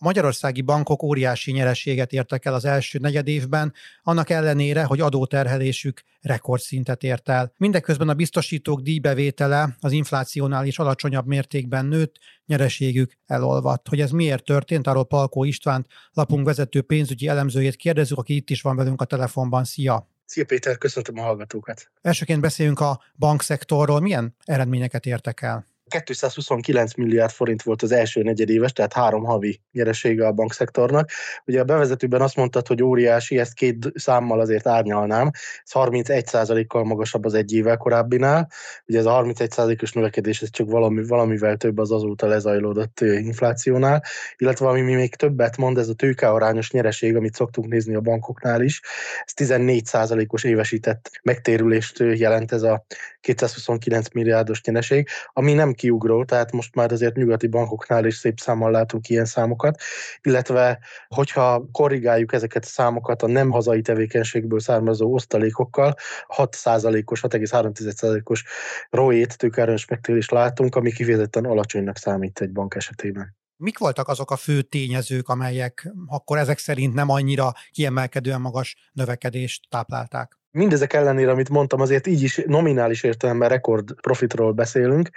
A 0.00 0.04
magyarországi 0.04 0.60
bankok 0.60 1.02
óriási 1.02 1.52
nyereséget 1.52 2.12
értek 2.12 2.44
el 2.44 2.54
az 2.54 2.64
első 2.64 2.98
negyedévben, 2.98 3.72
annak 4.02 4.30
ellenére, 4.30 4.84
hogy 4.84 5.00
adóterhelésük 5.00 6.02
rekordszintet 6.20 7.02
ért 7.02 7.28
el. 7.28 7.52
Mindeközben 7.56 8.08
a 8.08 8.14
biztosítók 8.14 8.80
díjbevétele 8.80 9.76
az 9.80 9.92
inflációnál 9.92 10.66
is 10.66 10.78
alacsonyabb 10.78 11.26
mértékben 11.26 11.86
nőtt, 11.86 12.16
nyereségük 12.46 13.12
elolvadt. 13.26 13.88
Hogy 13.88 14.00
ez 14.00 14.10
miért 14.10 14.44
történt, 14.44 14.86
arról 14.86 15.04
Palkó 15.04 15.44
Istvánt, 15.44 15.86
lapunk 16.12 16.46
vezető 16.46 16.82
pénzügyi 16.82 17.28
elemzőjét 17.28 17.76
kérdezzük, 17.76 18.18
aki 18.18 18.34
itt 18.34 18.50
is 18.50 18.62
van 18.62 18.76
velünk 18.76 19.00
a 19.00 19.04
telefonban. 19.04 19.64
Szia! 19.64 20.08
Szia 20.24 20.44
Péter, 20.44 20.78
köszöntöm 20.78 21.18
a 21.18 21.22
hallgatókat! 21.22 21.90
Elsőként 22.00 22.40
beszéljünk 22.40 22.80
a 22.80 23.02
bankszektorról. 23.16 24.00
Milyen 24.00 24.34
eredményeket 24.44 25.06
értek 25.06 25.42
el? 25.42 25.66
229 25.88 26.94
milliárd 26.94 27.30
forint 27.30 27.62
volt 27.62 27.82
az 27.82 27.92
első 27.92 28.22
negyedéves, 28.22 28.72
tehát 28.72 28.92
három 28.92 29.24
havi 29.24 29.60
nyeresége 29.72 30.26
a 30.26 30.32
bankszektornak. 30.32 31.10
Ugye 31.46 31.60
a 31.60 31.64
bevezetőben 31.64 32.20
azt 32.20 32.36
mondtad, 32.36 32.66
hogy 32.66 32.82
óriási, 32.82 33.38
ezt 33.38 33.54
két 33.54 33.92
számmal 33.94 34.40
azért 34.40 34.66
árnyalnám. 34.66 35.30
Ez 35.64 35.70
31%-kal 35.72 36.84
magasabb 36.84 37.24
az 37.24 37.34
egy 37.34 37.52
évvel 37.52 37.76
korábbinál. 37.76 38.50
Ugye 38.86 38.98
ez 38.98 39.06
a 39.06 39.22
31%-os 39.22 39.92
növekedés, 39.92 40.42
ez 40.42 40.50
csak 40.50 40.70
valami, 40.70 41.06
valamivel 41.06 41.56
több 41.56 41.78
az 41.78 41.92
azóta 41.92 42.26
lezajlódott 42.26 43.00
inflációnál. 43.00 44.02
Illetve 44.36 44.68
ami 44.68 44.80
még 44.80 45.14
többet 45.14 45.56
mond, 45.56 45.78
ez 45.78 45.88
a 45.88 45.94
tőkearányos 45.94 46.70
nyereség, 46.70 47.16
amit 47.16 47.34
szoktunk 47.34 47.68
nézni 47.68 47.94
a 47.94 48.00
bankoknál 48.00 48.62
is. 48.62 48.80
Ez 49.24 49.48
14%-os 49.48 50.44
évesített 50.44 51.10
megtérülést 51.22 51.98
jelent 51.98 52.52
ez 52.52 52.62
a 52.62 52.84
229 53.20 54.12
milliárdos 54.12 54.62
nyereség, 54.62 55.08
ami 55.32 55.52
nem 55.52 55.72
kiugró, 55.72 56.24
tehát 56.24 56.52
most 56.52 56.74
már 56.74 56.92
azért 56.92 57.16
nyugati 57.16 57.46
bankoknál 57.46 58.06
is 58.06 58.16
szép 58.16 58.38
számmal 58.38 58.70
látunk 58.70 59.08
ilyen 59.08 59.24
számokat, 59.24 59.80
illetve 60.22 60.78
hogyha 61.08 61.68
korrigáljuk 61.72 62.32
ezeket 62.32 62.64
a 62.64 62.68
számokat 62.68 63.22
a 63.22 63.26
nem 63.26 63.50
hazai 63.50 63.80
tevékenységből 63.80 64.60
származó 64.60 65.12
osztalékokkal, 65.12 65.94
6%-os, 66.36 67.20
6,3%-os 67.20 68.44
ROE-t, 68.90 69.38
tőkerős 69.38 69.86
megtérést 69.86 70.30
látunk, 70.30 70.74
ami 70.74 70.92
kifejezetten 70.92 71.44
alacsonynak 71.44 71.96
számít 71.96 72.40
egy 72.40 72.52
bank 72.52 72.74
esetében. 72.74 73.36
Mik 73.56 73.78
voltak 73.78 74.08
azok 74.08 74.30
a 74.30 74.36
fő 74.36 74.62
tényezők, 74.62 75.28
amelyek 75.28 75.92
akkor 76.06 76.38
ezek 76.38 76.58
szerint 76.58 76.94
nem 76.94 77.08
annyira 77.08 77.52
kiemelkedően 77.70 78.40
magas 78.40 78.90
növekedést 78.92 79.68
táplálták? 79.68 80.37
Mindezek 80.50 80.92
ellenére, 80.92 81.30
amit 81.30 81.48
mondtam, 81.48 81.80
azért 81.80 82.06
így 82.06 82.22
is 82.22 82.42
nominális 82.46 83.02
értelemben 83.02 83.48
rekord 83.48 84.00
profitról 84.00 84.52
beszélünk, 84.52 85.10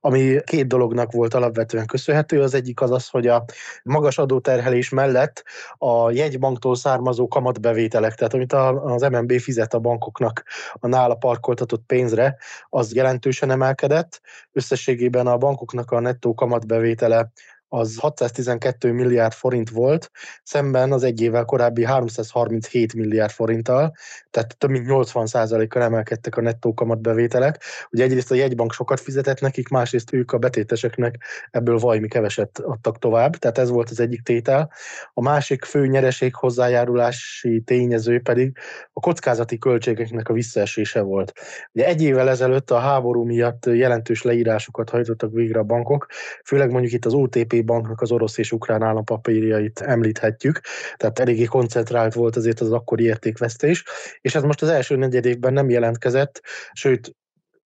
ami 0.00 0.40
két 0.44 0.66
dolognak 0.66 1.12
volt 1.12 1.34
alapvetően 1.34 1.86
köszönhető. 1.86 2.42
Az 2.42 2.54
egyik 2.54 2.80
az 2.80 2.90
az, 2.90 3.08
hogy 3.08 3.26
a 3.26 3.44
magas 3.82 4.18
adóterhelés 4.18 4.88
mellett 4.88 5.44
a 5.78 6.10
jegybanktól 6.10 6.76
származó 6.76 7.28
kamatbevételek, 7.28 8.14
tehát 8.14 8.34
amit 8.34 8.52
az 8.52 9.02
MNB 9.02 9.32
fizet 9.38 9.74
a 9.74 9.78
bankoknak 9.78 10.44
a 10.72 10.86
nála 10.86 11.14
parkoltatott 11.14 11.82
pénzre, 11.86 12.36
az 12.68 12.94
jelentősen 12.94 13.50
emelkedett. 13.50 14.20
Összességében 14.52 15.26
a 15.26 15.36
bankoknak 15.36 15.90
a 15.90 16.00
nettó 16.00 16.34
kamatbevétele 16.34 17.30
az 17.68 17.96
612 17.98 18.92
milliárd 18.92 19.32
forint 19.32 19.70
volt, 19.70 20.10
szemben 20.42 20.92
az 20.92 21.02
egy 21.02 21.20
évvel 21.20 21.44
korábbi 21.44 21.84
337 21.84 22.94
milliárd 22.94 23.30
forinttal, 23.30 23.94
tehát 24.30 24.58
több 24.58 24.70
mint 24.70 24.86
80%-kal 24.88 25.82
emelkedtek 25.82 26.36
a 26.36 26.40
nettó 26.40 26.74
kamatbevételek. 26.74 27.62
Ugye 27.90 28.04
egyrészt 28.04 28.30
a 28.30 28.34
jegybank 28.34 28.72
sokat 28.72 29.00
fizetett 29.00 29.40
nekik, 29.40 29.68
másrészt 29.68 30.12
ők 30.12 30.32
a 30.32 30.38
betéteseknek 30.38 31.14
ebből 31.50 31.78
vajmi 31.78 32.08
keveset 32.08 32.58
adtak 32.58 32.98
tovább, 32.98 33.36
tehát 33.36 33.58
ez 33.58 33.70
volt 33.70 33.90
az 33.90 34.00
egyik 34.00 34.22
tétel. 34.22 34.70
A 35.14 35.22
másik 35.22 35.64
fő 35.64 35.86
nyereség 35.86 36.34
hozzájárulási 36.34 37.62
tényező 37.64 38.20
pedig 38.20 38.56
a 38.92 39.00
kockázati 39.00 39.58
költségeknek 39.58 40.28
a 40.28 40.32
visszaesése 40.32 41.00
volt. 41.00 41.32
Ugye 41.72 41.86
egy 41.86 42.02
évvel 42.02 42.28
ezelőtt 42.28 42.70
a 42.70 42.78
háború 42.78 43.24
miatt 43.24 43.66
jelentős 43.66 44.22
leírásokat 44.22 44.90
hajtottak 44.90 45.32
végre 45.32 45.58
a 45.58 45.62
bankok, 45.62 46.06
főleg 46.44 46.70
mondjuk 46.70 46.92
itt 46.92 47.04
az 47.04 47.14
OTP 47.14 47.55
banknak 47.62 48.00
az 48.00 48.10
orosz 48.12 48.38
és 48.38 48.52
ukrán 48.52 48.82
állampapírjait 48.82 49.80
említhetjük, 49.80 50.60
tehát 50.96 51.18
eléggé 51.18 51.44
koncentrált 51.44 52.14
volt 52.14 52.36
azért 52.36 52.60
az 52.60 52.72
akkori 52.72 53.04
értékvesztés, 53.04 53.84
és 54.20 54.34
ez 54.34 54.42
most 54.42 54.62
az 54.62 54.68
első 54.68 54.96
negyedévben 54.96 55.52
nem 55.52 55.70
jelentkezett, 55.70 56.42
sőt 56.72 57.16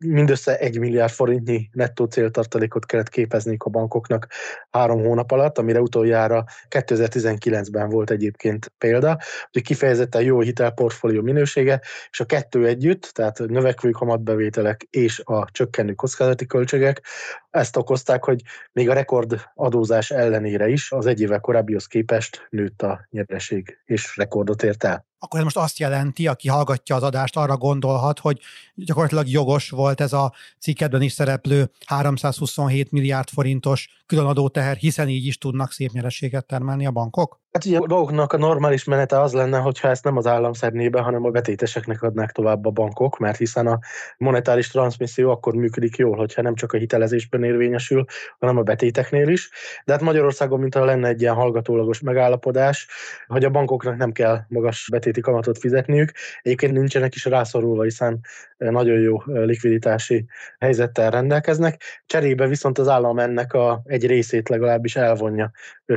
mindössze 0.04 0.58
egy 0.58 0.78
milliárd 0.78 1.12
forintnyi 1.12 1.68
nettó 1.72 2.04
céltartalékot 2.04 2.86
kellett 2.86 3.08
képezniük 3.08 3.62
a 3.62 3.70
bankoknak 3.70 4.26
három 4.70 5.04
hónap 5.04 5.30
alatt, 5.30 5.58
amire 5.58 5.80
utoljára 5.80 6.44
2019-ben 6.68 7.88
volt 7.88 8.10
egyébként 8.10 8.72
példa, 8.78 9.18
hogy 9.50 9.62
kifejezetten 9.62 10.22
jó 10.22 10.40
hitelportfólió 10.40 11.22
minősége, 11.22 11.80
és 12.10 12.20
a 12.20 12.24
kettő 12.24 12.66
együtt, 12.66 13.02
tehát 13.02 13.38
növekvő 13.38 13.90
kamatbevételek 13.90 14.86
és 14.90 15.20
a 15.24 15.50
csökkenő 15.50 15.92
kockázati 15.92 16.46
költségek, 16.46 17.02
ezt 17.50 17.76
okozták, 17.76 18.24
hogy 18.24 18.42
még 18.72 18.88
a 18.88 18.94
rekord 18.94 19.40
adózás 19.54 20.10
ellenére 20.10 20.68
is 20.68 20.92
az 20.92 21.06
egy 21.06 21.20
évvel 21.20 21.40
korábbihoz 21.40 21.86
képest 21.86 22.46
nőtt 22.50 22.82
a 22.82 23.06
nyereség, 23.10 23.78
és 23.84 24.16
rekordot 24.16 24.62
ért 24.62 24.84
el 24.84 25.08
akkor 25.22 25.38
ez 25.38 25.44
most 25.44 25.56
azt 25.56 25.78
jelenti, 25.78 26.26
aki 26.26 26.48
hallgatja 26.48 26.96
az 26.96 27.02
adást, 27.02 27.36
arra 27.36 27.56
gondolhat, 27.56 28.18
hogy 28.18 28.40
gyakorlatilag 28.74 29.28
jogos 29.28 29.70
volt 29.70 30.00
ez 30.00 30.12
a 30.12 30.32
cikkedben 30.58 31.02
is 31.02 31.12
szereplő 31.12 31.70
327 31.86 32.90
milliárd 32.90 33.28
forintos 33.28 34.02
különadó 34.06 34.48
teher, 34.48 34.76
hiszen 34.76 35.08
így 35.08 35.26
is 35.26 35.38
tudnak 35.38 35.72
szép 35.72 35.90
nyereséget 35.90 36.46
termelni 36.46 36.86
a 36.86 36.90
bankok? 36.90 37.40
Hát 37.52 37.64
ugye 37.64 37.78
a 37.78 37.86
dolgoknak 37.86 38.32
a 38.32 38.38
normális 38.38 38.84
menete 38.84 39.20
az 39.20 39.32
lenne, 39.32 39.58
hogyha 39.58 39.88
ezt 39.88 40.04
nem 40.04 40.16
az 40.16 40.26
állam 40.26 40.52
szedné 40.52 40.88
be, 40.88 41.00
hanem 41.00 41.24
a 41.24 41.30
betéteseknek 41.30 42.02
adnák 42.02 42.32
tovább 42.32 42.66
a 42.66 42.70
bankok, 42.70 43.18
mert 43.18 43.36
hiszen 43.36 43.66
a 43.66 43.78
monetáris 44.18 44.68
transmisszió 44.68 45.30
akkor 45.30 45.54
működik 45.54 45.96
jól, 45.96 46.16
hogyha 46.16 46.42
nem 46.42 46.54
csak 46.54 46.72
a 46.72 46.76
hitelezésben 46.76 47.44
érvényesül, 47.44 48.04
hanem 48.38 48.56
a 48.56 48.62
betéteknél 48.62 49.28
is. 49.28 49.50
De 49.84 49.92
hát 49.92 50.02
Magyarországon, 50.02 50.60
mintha 50.60 50.84
lenne 50.84 51.08
egy 51.08 51.20
ilyen 51.20 51.34
hallgatólagos 51.34 52.00
megállapodás, 52.00 52.88
hogy 53.26 53.44
a 53.44 53.50
bankoknak 53.50 53.96
nem 53.96 54.12
kell 54.12 54.40
magas 54.48 54.88
betéti 54.90 55.20
kamatot 55.20 55.58
fizetniük. 55.58 56.12
Egyébként 56.42 56.72
nincsenek 56.72 57.14
is 57.14 57.24
rászorulva, 57.24 57.82
hiszen 57.82 58.20
nagyon 58.56 59.00
jó 59.00 59.22
likviditási 59.24 60.24
helyzettel 60.58 61.10
rendelkeznek. 61.10 61.82
Cserébe 62.06 62.46
viszont 62.46 62.78
az 62.78 62.88
állam 62.88 63.18
ennek 63.18 63.52
a 63.52 63.82
egy 63.84 64.06
részét 64.06 64.48
legalábbis 64.48 64.96
elvonja 64.96 65.50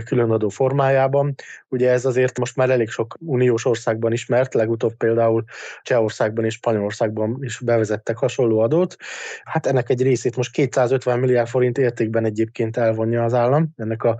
különadó 0.05 0.49
formájában. 0.49 1.35
Ugye 1.67 1.89
ez 1.89 2.05
azért 2.05 2.37
most 2.39 2.55
már 2.55 2.69
elég 2.69 2.89
sok 2.89 3.17
uniós 3.19 3.65
országban 3.65 4.11
ismert, 4.11 4.53
legutóbb 4.53 4.93
például 4.97 5.43
Csehországban 5.81 6.45
és 6.45 6.53
Spanyolországban 6.53 7.37
is 7.41 7.59
bevezettek 7.59 8.17
hasonló 8.17 8.59
adót. 8.59 8.95
Hát 9.43 9.65
ennek 9.65 9.89
egy 9.89 10.01
részét 10.01 10.35
most 10.35 10.51
250 10.51 11.19
milliárd 11.19 11.47
forint 11.47 11.77
értékben 11.77 12.25
egyébként 12.25 12.77
elvonja 12.77 13.23
az 13.23 13.33
állam, 13.33 13.73
ennek 13.77 14.03
a 14.03 14.17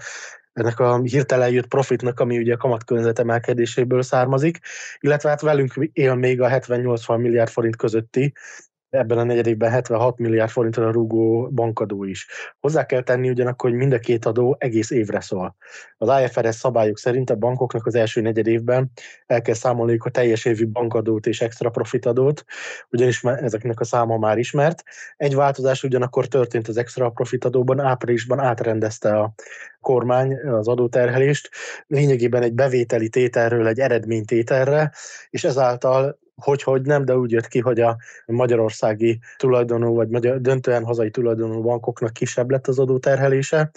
ennek 0.53 0.80
a 0.80 1.01
hirtelen 1.01 1.50
jött 1.50 1.68
profitnak, 1.68 2.20
ami 2.20 2.38
ugye 2.38 2.53
a 2.53 2.58
kamatkörnyezet 2.58 3.20
emelkedéséből 3.20 4.01
származik, 4.01 4.60
illetve 5.00 5.30
hát 5.30 5.42
velünk 5.42 5.74
él 5.94 6.15
még 6.15 6.42
a 6.42 6.50
70-80 6.50 7.18
milliárd 7.18 7.50
forint 7.50 7.75
közötti 7.75 8.34
ebben 8.94 9.18
a 9.18 9.24
negyedékben 9.24 9.72
76 9.72 10.18
milliárd 10.18 10.50
forintra 10.50 10.92
rúgó 10.92 11.50
bankadó 11.50 12.04
is. 12.04 12.28
Hozzá 12.60 12.86
kell 12.86 13.02
tenni 13.02 13.30
ugyanakkor, 13.30 13.70
hogy 13.70 13.80
mind 13.80 13.94
a 13.94 14.00
két 14.00 14.26
adó 14.26 14.56
egész 14.60 14.90
évre 14.90 15.22
szól. 15.22 15.56
Az 15.98 16.22
IFRS 16.24 16.56
szabályok 16.56 16.98
szerint 16.98 17.30
a 17.30 17.36
bankoknak 17.36 17.86
az 17.86 17.96
első 17.96 18.22
negyedévben 18.22 18.92
el 19.26 19.42
kell 19.42 19.54
számolniuk 19.54 20.06
a 20.06 20.10
teljes 20.10 20.46
évű 20.46 20.68
bankadót 20.68 21.26
és 21.26 21.42
extra 21.42 21.70
profitadót, 21.70 22.46
ugyanis 22.90 23.24
ezeknek 23.24 23.80
a 23.80 23.84
száma 23.84 24.18
már 24.18 24.38
ismert. 24.38 24.84
Egy 25.18 25.36
változás 25.36 25.84
ugyanakkor 25.84 26.28
történt 26.28 26.68
az 26.68 26.78
extra 26.78 27.10
profitadóban, 27.10 27.80
áprilisban 27.80 28.40
átrendezte 28.40 29.20
a 29.20 29.34
kormány 29.82 30.40
az 30.40 30.68
adóterhelést, 30.68 31.50
lényegében 31.88 32.44
egy 32.44 32.54
bevételi 32.54 33.10
tételről 33.10 33.68
egy 33.68 33.80
eredménytételre, 33.80 34.92
és 35.30 35.44
ezáltal 35.44 36.22
hogy, 36.36 36.63
hogy 36.63 36.82
nem, 36.82 37.06
de 37.06 37.18
úgy 37.18 37.32
jött 37.32 37.48
ki, 37.48 37.60
hogy 37.60 37.80
a 37.80 37.98
magyarországi 38.25 39.20
tulajdonú, 39.38 39.94
vagy 39.96 40.10
magyar, 40.10 40.42
döntően 40.42 40.84
hazai 40.84 41.10
tulajdonú 41.10 41.62
bankoknak 41.62 42.13
kisebb 42.13 42.52
lett 42.52 42.68
az 42.68 42.80
adóterhelése, 42.80 43.72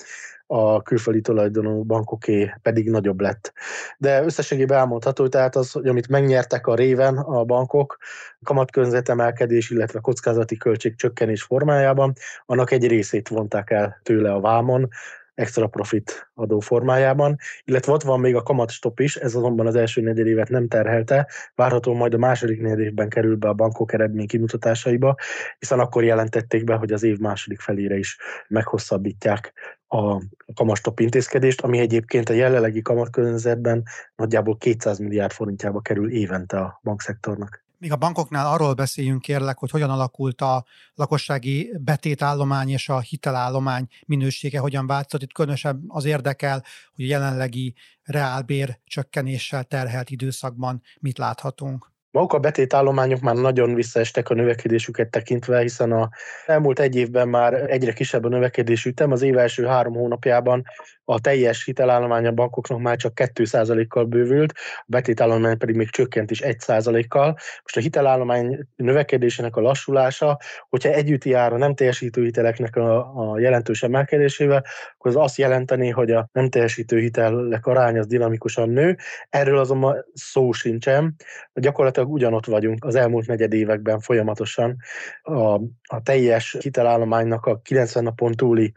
a 0.46 0.82
külföldi 0.82 1.20
tulajdonú 1.20 1.82
bankoké 1.82 2.54
pedig 2.62 2.90
nagyobb 2.90 3.20
lett. 3.20 3.52
De 3.98 4.22
összességében 4.22 4.78
elmondható, 4.78 5.28
tehát 5.28 5.56
az, 5.56 5.72
hogy 5.72 5.86
amit 5.86 6.08
megnyertek 6.08 6.66
a 6.66 6.74
réven 6.74 7.16
a 7.16 7.44
bankok, 7.44 7.98
kamatkörnyezetemelkedés, 8.42 9.70
illetve 9.70 10.00
kockázati 10.00 10.56
költség 10.56 10.94
csökkenés 10.94 11.42
formájában, 11.42 12.12
annak 12.46 12.70
egy 12.70 12.86
részét 12.86 13.28
vonták 13.28 13.70
el 13.70 14.00
tőle 14.02 14.32
a 14.32 14.40
vámon, 14.40 14.88
extra 15.36 15.66
profit 15.66 16.30
adó 16.34 16.60
formájában, 16.60 17.36
illetve 17.64 17.92
ott 17.92 18.02
van 18.02 18.20
még 18.20 18.34
a 18.34 18.42
kamatstop 18.42 19.00
is, 19.00 19.16
ez 19.16 19.34
azonban 19.34 19.66
az 19.66 19.74
első 19.74 20.00
negyedévet 20.00 20.48
nem 20.48 20.68
terhelte, 20.68 21.28
várható 21.54 21.94
majd 21.94 22.14
a 22.14 22.18
második 22.18 22.60
negyedévben 22.60 23.08
kerül 23.08 23.36
be 23.36 23.48
a 23.48 23.54
bankok 23.54 23.92
eredmény 23.92 24.26
kimutatásaiba, 24.26 25.14
hiszen 25.58 25.78
akkor 25.78 26.04
jelentették 26.04 26.64
be, 26.64 26.74
hogy 26.74 26.92
az 26.92 27.02
év 27.02 27.18
második 27.18 27.60
felére 27.60 27.96
is 27.96 28.18
meghosszabbítják 28.48 29.52
a 29.88 30.22
kamatstop 30.54 31.00
intézkedést, 31.00 31.60
ami 31.60 31.78
egyébként 31.78 32.28
a 32.28 32.32
jelenlegi 32.32 32.82
kamatkörnyezetben 32.82 33.82
nagyjából 34.16 34.56
200 34.56 34.98
milliárd 34.98 35.32
forintjába 35.32 35.80
kerül 35.80 36.10
évente 36.10 36.58
a 36.58 36.80
bankszektornak. 36.82 37.65
Még 37.78 37.92
a 37.92 37.96
bankoknál 37.96 38.52
arról 38.52 38.74
beszéljünk 38.74 39.22
kérlek, 39.22 39.58
hogy 39.58 39.70
hogyan 39.70 39.90
alakult 39.90 40.40
a 40.40 40.64
lakossági 40.94 41.72
betétállomány 41.80 42.68
és 42.68 42.88
a 42.88 43.00
hitelállomány 43.00 43.86
minősége, 44.06 44.58
hogyan 44.58 44.86
változott. 44.86 45.22
Itt 45.22 45.32
különösen 45.32 45.84
az 45.88 46.04
érdekel, 46.04 46.64
hogy 46.94 47.04
a 47.04 47.08
jelenlegi 47.08 47.74
reálbér 48.02 48.78
csökkenéssel 48.84 49.64
terhelt 49.64 50.10
időszakban 50.10 50.82
mit 51.00 51.18
láthatunk. 51.18 51.94
Maguk 52.10 52.32
a 52.32 52.38
betétállományok 52.38 53.20
már 53.20 53.34
nagyon 53.34 53.74
visszaestek 53.74 54.30
a 54.30 54.34
növekedésüket 54.34 55.10
tekintve, 55.10 55.60
hiszen 55.60 55.92
a 55.92 56.08
elmúlt 56.46 56.78
egy 56.78 56.96
évben 56.96 57.28
már 57.28 57.54
egyre 57.54 57.92
kisebb 57.92 58.24
a 58.24 58.28
növekedésű 58.28 58.90
ütem. 58.90 59.12
Az 59.12 59.22
év 59.22 59.38
első 59.38 59.64
három 59.64 59.94
hónapjában 59.94 60.64
a 61.08 61.20
teljes 61.20 61.64
hitelállomány 61.64 62.26
a 62.26 62.32
bankoknak 62.32 62.80
már 62.80 62.96
csak 62.96 63.12
2%-kal 63.14 64.04
bővült, 64.04 64.52
a 64.78 64.84
betétállomány 64.86 65.58
pedig 65.58 65.76
még 65.76 65.90
csökkent 65.90 66.30
is 66.30 66.42
1%-kal. 66.44 67.26
Most 67.62 67.76
a 67.76 67.80
hitelállomány 67.80 68.66
növekedésének 68.76 69.56
a 69.56 69.60
lassulása, 69.60 70.38
hogyha 70.68 70.90
együtt 70.90 71.24
jár 71.24 71.52
a 71.52 71.56
nem 71.56 71.74
teljesítő 71.74 72.22
hiteleknek 72.22 72.76
a, 72.76 72.98
a 73.32 73.38
jelentős 73.38 73.82
emelkedésével, 73.82 74.64
akkor 74.94 75.10
az 75.10 75.16
azt 75.16 75.36
jelenteni, 75.36 75.90
hogy 75.90 76.10
a 76.10 76.28
nem 76.32 76.48
teljesítő 76.48 76.98
hitelek 76.98 77.66
aránya 77.66 78.00
az 78.00 78.06
dinamikusan 78.06 78.68
nő. 78.68 78.96
Erről 79.28 79.58
azonban 79.58 80.04
szó 80.14 80.52
sincsen. 80.52 81.14
Gyakorlatilag 81.54 82.12
ugyanott 82.12 82.46
vagyunk 82.46 82.84
az 82.84 82.94
elmúlt 82.94 83.26
negyed 83.26 83.52
években 83.52 84.00
folyamatosan. 84.00 84.76
A, 85.22 85.54
a 85.82 86.02
teljes 86.02 86.56
hitelállománynak 86.60 87.46
a 87.46 87.60
90 87.62 88.02
napon 88.02 88.32
túli 88.32 88.74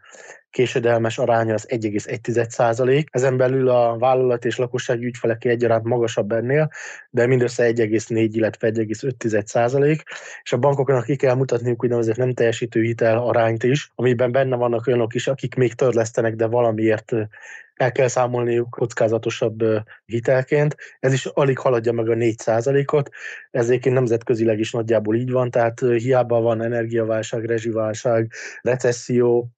késedelmes 0.50 1.18
aránya 1.18 1.54
az 1.54 1.68
1,1 1.70 2.50
százalék. 2.50 3.08
Ezen 3.12 3.38
belül 3.38 3.70
a 3.70 3.98
vállalat 3.98 4.46
és 4.46 4.58
lakossági 4.58 5.06
ügyfelek 5.06 5.46
egyaránt 5.46 5.84
magasabb 5.84 6.32
ennél, 6.32 6.70
de 7.10 7.26
mindössze 7.26 7.72
1,4, 7.72 8.30
illetve 8.32 8.72
1,5 8.72 9.46
százalék, 9.46 10.04
és 10.44 10.54
a 10.54 10.58
bankoknak 10.58 11.06
ki 11.06 11.16
kell 11.16 11.36
mutatniuk 11.36 11.84
úgynevezett 11.84 12.16
nem 12.16 12.34
teljesítő 12.34 12.82
hitel 12.82 13.18
arányt 13.18 13.64
is, 13.64 13.92
amiben 13.96 14.32
benne 14.32 14.56
vannak 14.56 14.88
olyanok 14.88 15.14
is, 15.14 15.28
akik 15.28 15.56
még 15.56 15.74
törlesztenek, 15.74 16.36
de 16.36 16.46
valamiért 16.46 17.12
el 17.80 17.92
kell 17.92 18.08
számolniuk 18.08 18.70
kockázatosabb 18.70 19.64
hitelként. 20.06 20.76
Ez 21.00 21.14
is 21.14 21.26
alig 21.26 21.58
haladja 21.58 21.92
meg 21.92 22.10
a 22.10 22.14
4%-ot, 22.14 23.10
ez 23.52 23.70
egyébként 23.70 23.96
nemzetközileg 23.96 24.60
is 24.60 24.72
nagyjából 24.72 25.16
így 25.16 25.32
van, 25.32 25.52
tehát 25.52 25.80
hiába 25.80 26.42
van 26.42 26.62
energiaválság, 26.62 27.46
rezsiválság, 27.46 28.32
recesszió, 28.62 29.50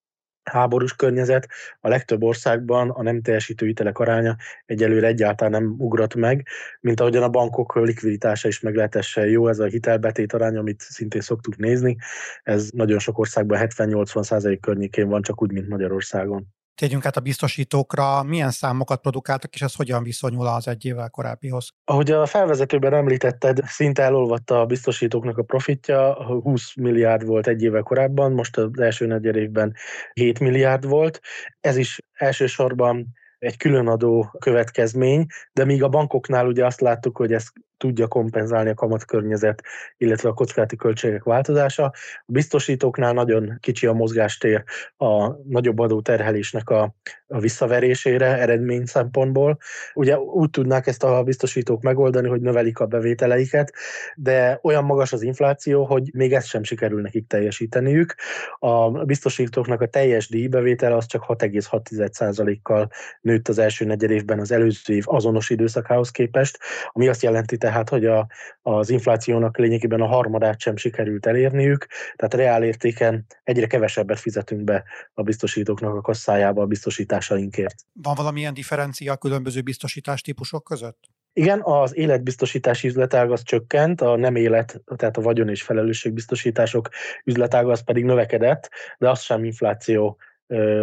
háborús 0.44 0.96
környezet, 0.96 1.48
a 1.80 1.88
legtöbb 1.88 2.24
országban 2.24 2.90
a 2.90 3.02
nem 3.02 3.22
teljesítő 3.22 3.66
hitelek 3.66 4.00
aránya 4.00 4.36
egyelőre 4.66 5.08
egyáltalán 5.08 5.52
nem 5.62 5.76
ugrott 5.78 6.16
meg, 6.16 6.48
mint 6.80 7.00
ahogyan 7.00 7.24
a 7.24 7.30
bankok 7.30 7.76
likviditása 7.76 8.48
is 8.48 8.60
meglehetősen 8.60 9.28
jó, 9.28 9.48
ez 9.48 9.60
a 9.60 9.66
hitelbetét 9.66 10.34
arány, 10.34 10.58
amit 10.58 10.82
szintén 10.82 11.22
szoktuk 11.22 11.58
nézni, 11.58 11.98
ez 12.44 12.70
nagyon 12.70 13.00
sok 13.00 13.18
országban 13.18 13.60
70-80 13.62 14.24
százalék 14.24 14.60
környékén 14.60 15.08
van, 15.08 15.22
csak 15.22 15.42
úgy, 15.42 15.52
mint 15.52 15.68
Magyarországon. 15.68 16.48
Térjünk 16.76 17.06
át 17.06 17.18
a 17.18 17.22
biztosítókra, 17.22 18.24
milyen 18.24 18.52
számokat 18.52 19.02
produkáltak, 19.02 19.54
és 19.54 19.62
ez 19.62 19.76
hogyan 19.76 20.04
viszonyul 20.04 20.48
az 20.48 20.68
egy 20.68 20.86
évvel 20.86 21.10
korábbihoz? 21.10 21.70
Ahogy 21.86 22.12
a 22.12 22.26
felvezetőben 22.26 22.94
említetted, 22.94 23.60
szinte 23.66 24.04
elolvatta 24.04 24.60
a 24.60 24.66
biztosítóknak 24.66 25.38
a 25.38 25.44
profitja, 25.44 26.14
20 26.42 26.76
milliárd 26.76 27.26
volt 27.26 27.48
egy 27.48 27.64
évvel 27.64 27.82
korábban, 27.82 28.32
most 28.32 28.58
az 28.58 28.80
első 28.80 29.06
negyed 29.06 29.36
évben 29.36 29.74
7 30.14 30.40
milliárd 30.40 30.86
volt. 30.86 31.20
Ez 31.60 31.78
is 31.78 32.00
elsősorban 32.14 33.08
egy 33.40 33.58
különadó 33.58 34.32
következmény, 34.40 35.26
de 35.54 35.66
míg 35.66 35.84
a 35.84 35.90
bankoknál 35.90 36.48
ugye 36.48 36.66
azt 36.66 36.82
láttuk, 36.82 37.18
hogy 37.18 37.34
ez 37.34 37.46
tudja 37.82 38.08
kompenzálni 38.08 38.70
a 38.70 38.74
kamatkörnyezet, 38.74 39.64
illetve 39.98 40.30
a 40.30 40.34
kockázati 40.34 40.76
költségek 40.76 41.24
változása. 41.24 41.84
A 41.84 41.94
biztosítóknál 42.26 43.14
nagyon 43.14 43.58
kicsi 43.60 43.88
a 43.88 43.94
mozgástér 43.94 44.64
a 44.98 45.32
nagyobb 45.44 45.80
adóterhelésnek 45.80 46.70
a, 46.70 46.96
a 47.28 47.40
visszaverésére 47.40 48.38
eredmény 48.38 48.86
szempontból. 48.86 49.58
Ugye 49.94 50.18
úgy 50.20 50.50
tudnák 50.50 50.88
ezt 50.88 51.04
a 51.04 51.24
biztosítók 51.24 51.82
megoldani, 51.82 52.28
hogy 52.28 52.42
növelik 52.42 52.80
a 52.80 52.86
bevételeiket, 52.86 53.74
de 54.16 54.60
olyan 54.62 54.84
magas 54.84 55.14
az 55.14 55.22
infláció, 55.22 55.86
hogy 55.86 56.10
még 56.14 56.34
ezt 56.34 56.48
sem 56.48 56.64
sikerül 56.64 57.02
nekik 57.02 57.28
teljesíteniük. 57.28 58.16
A 58.60 58.90
biztosítóknak 58.90 59.82
a 59.82 59.88
teljes 59.88 60.30
díjbevétel 60.30 60.94
az 60.94 61.06
csak 61.06 61.24
6,6%-kal 61.28 62.90
nőtt 63.22 63.48
az 63.48 63.58
első 63.58 63.86
negyed 63.86 64.12
évben 64.12 64.40
az 64.40 64.52
előző 64.52 64.94
év 64.94 65.04
azonos 65.06 65.50
időszakához 65.50 66.12
képest, 66.12 66.60
ami 66.92 67.08
azt 67.08 67.22
jelenti 67.22 67.58
tehát, 67.58 67.71
hogy 67.90 68.06
a, 68.06 68.28
az 68.62 68.90
inflációnak 68.90 69.58
lényegében 69.58 70.02
a 70.02 70.08
harmadát 70.08 70.60
sem 70.60 70.76
sikerült 70.76 71.26
elérniük, 71.26 71.88
tehát 72.16 72.34
reál 72.34 72.64
értéken 72.64 73.26
egyre 73.44 73.68
kevesebbet 73.68 74.20
fizetünk 74.20 74.64
be 74.64 74.84
a 75.14 75.22
biztosítóknak 75.22 75.96
a 75.96 76.02
kasszájába 76.02 76.62
a 76.62 76.66
biztosításainkért. 76.66 77.76
Van 77.94 78.16
valamilyen 78.16 78.54
differencia 78.54 79.14
a 79.14 79.18
különböző 79.18 79.62
biztosítás 79.62 80.22
típusok 80.22 80.64
között? 80.64 81.00
Igen, 81.34 81.62
az 81.64 81.96
életbiztosítási 81.96 82.88
üzletág 82.88 83.32
az 83.32 83.44
csökkent, 83.44 84.02
a 84.02 84.16
nem 84.16 84.36
élet, 84.36 84.82
tehát 84.96 85.18
a 85.18 85.22
vagyon 85.22 85.50
és 85.50 85.62
felelősségbiztosítások 85.62 86.90
üzletága 87.24 87.72
az 87.72 87.84
pedig 87.84 88.04
növekedett, 88.04 88.70
de 88.98 89.10
az 89.10 89.22
sem 89.22 89.44
infláció 89.44 90.18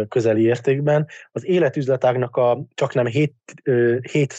közeli 0.09 0.43
értékben. 0.43 1.07
Az 1.31 1.45
életüzletágnak 1.45 2.35
a 2.35 2.63
csak 2.73 2.93
nem 2.93 3.05
7, 3.05 3.33
7 4.11 4.33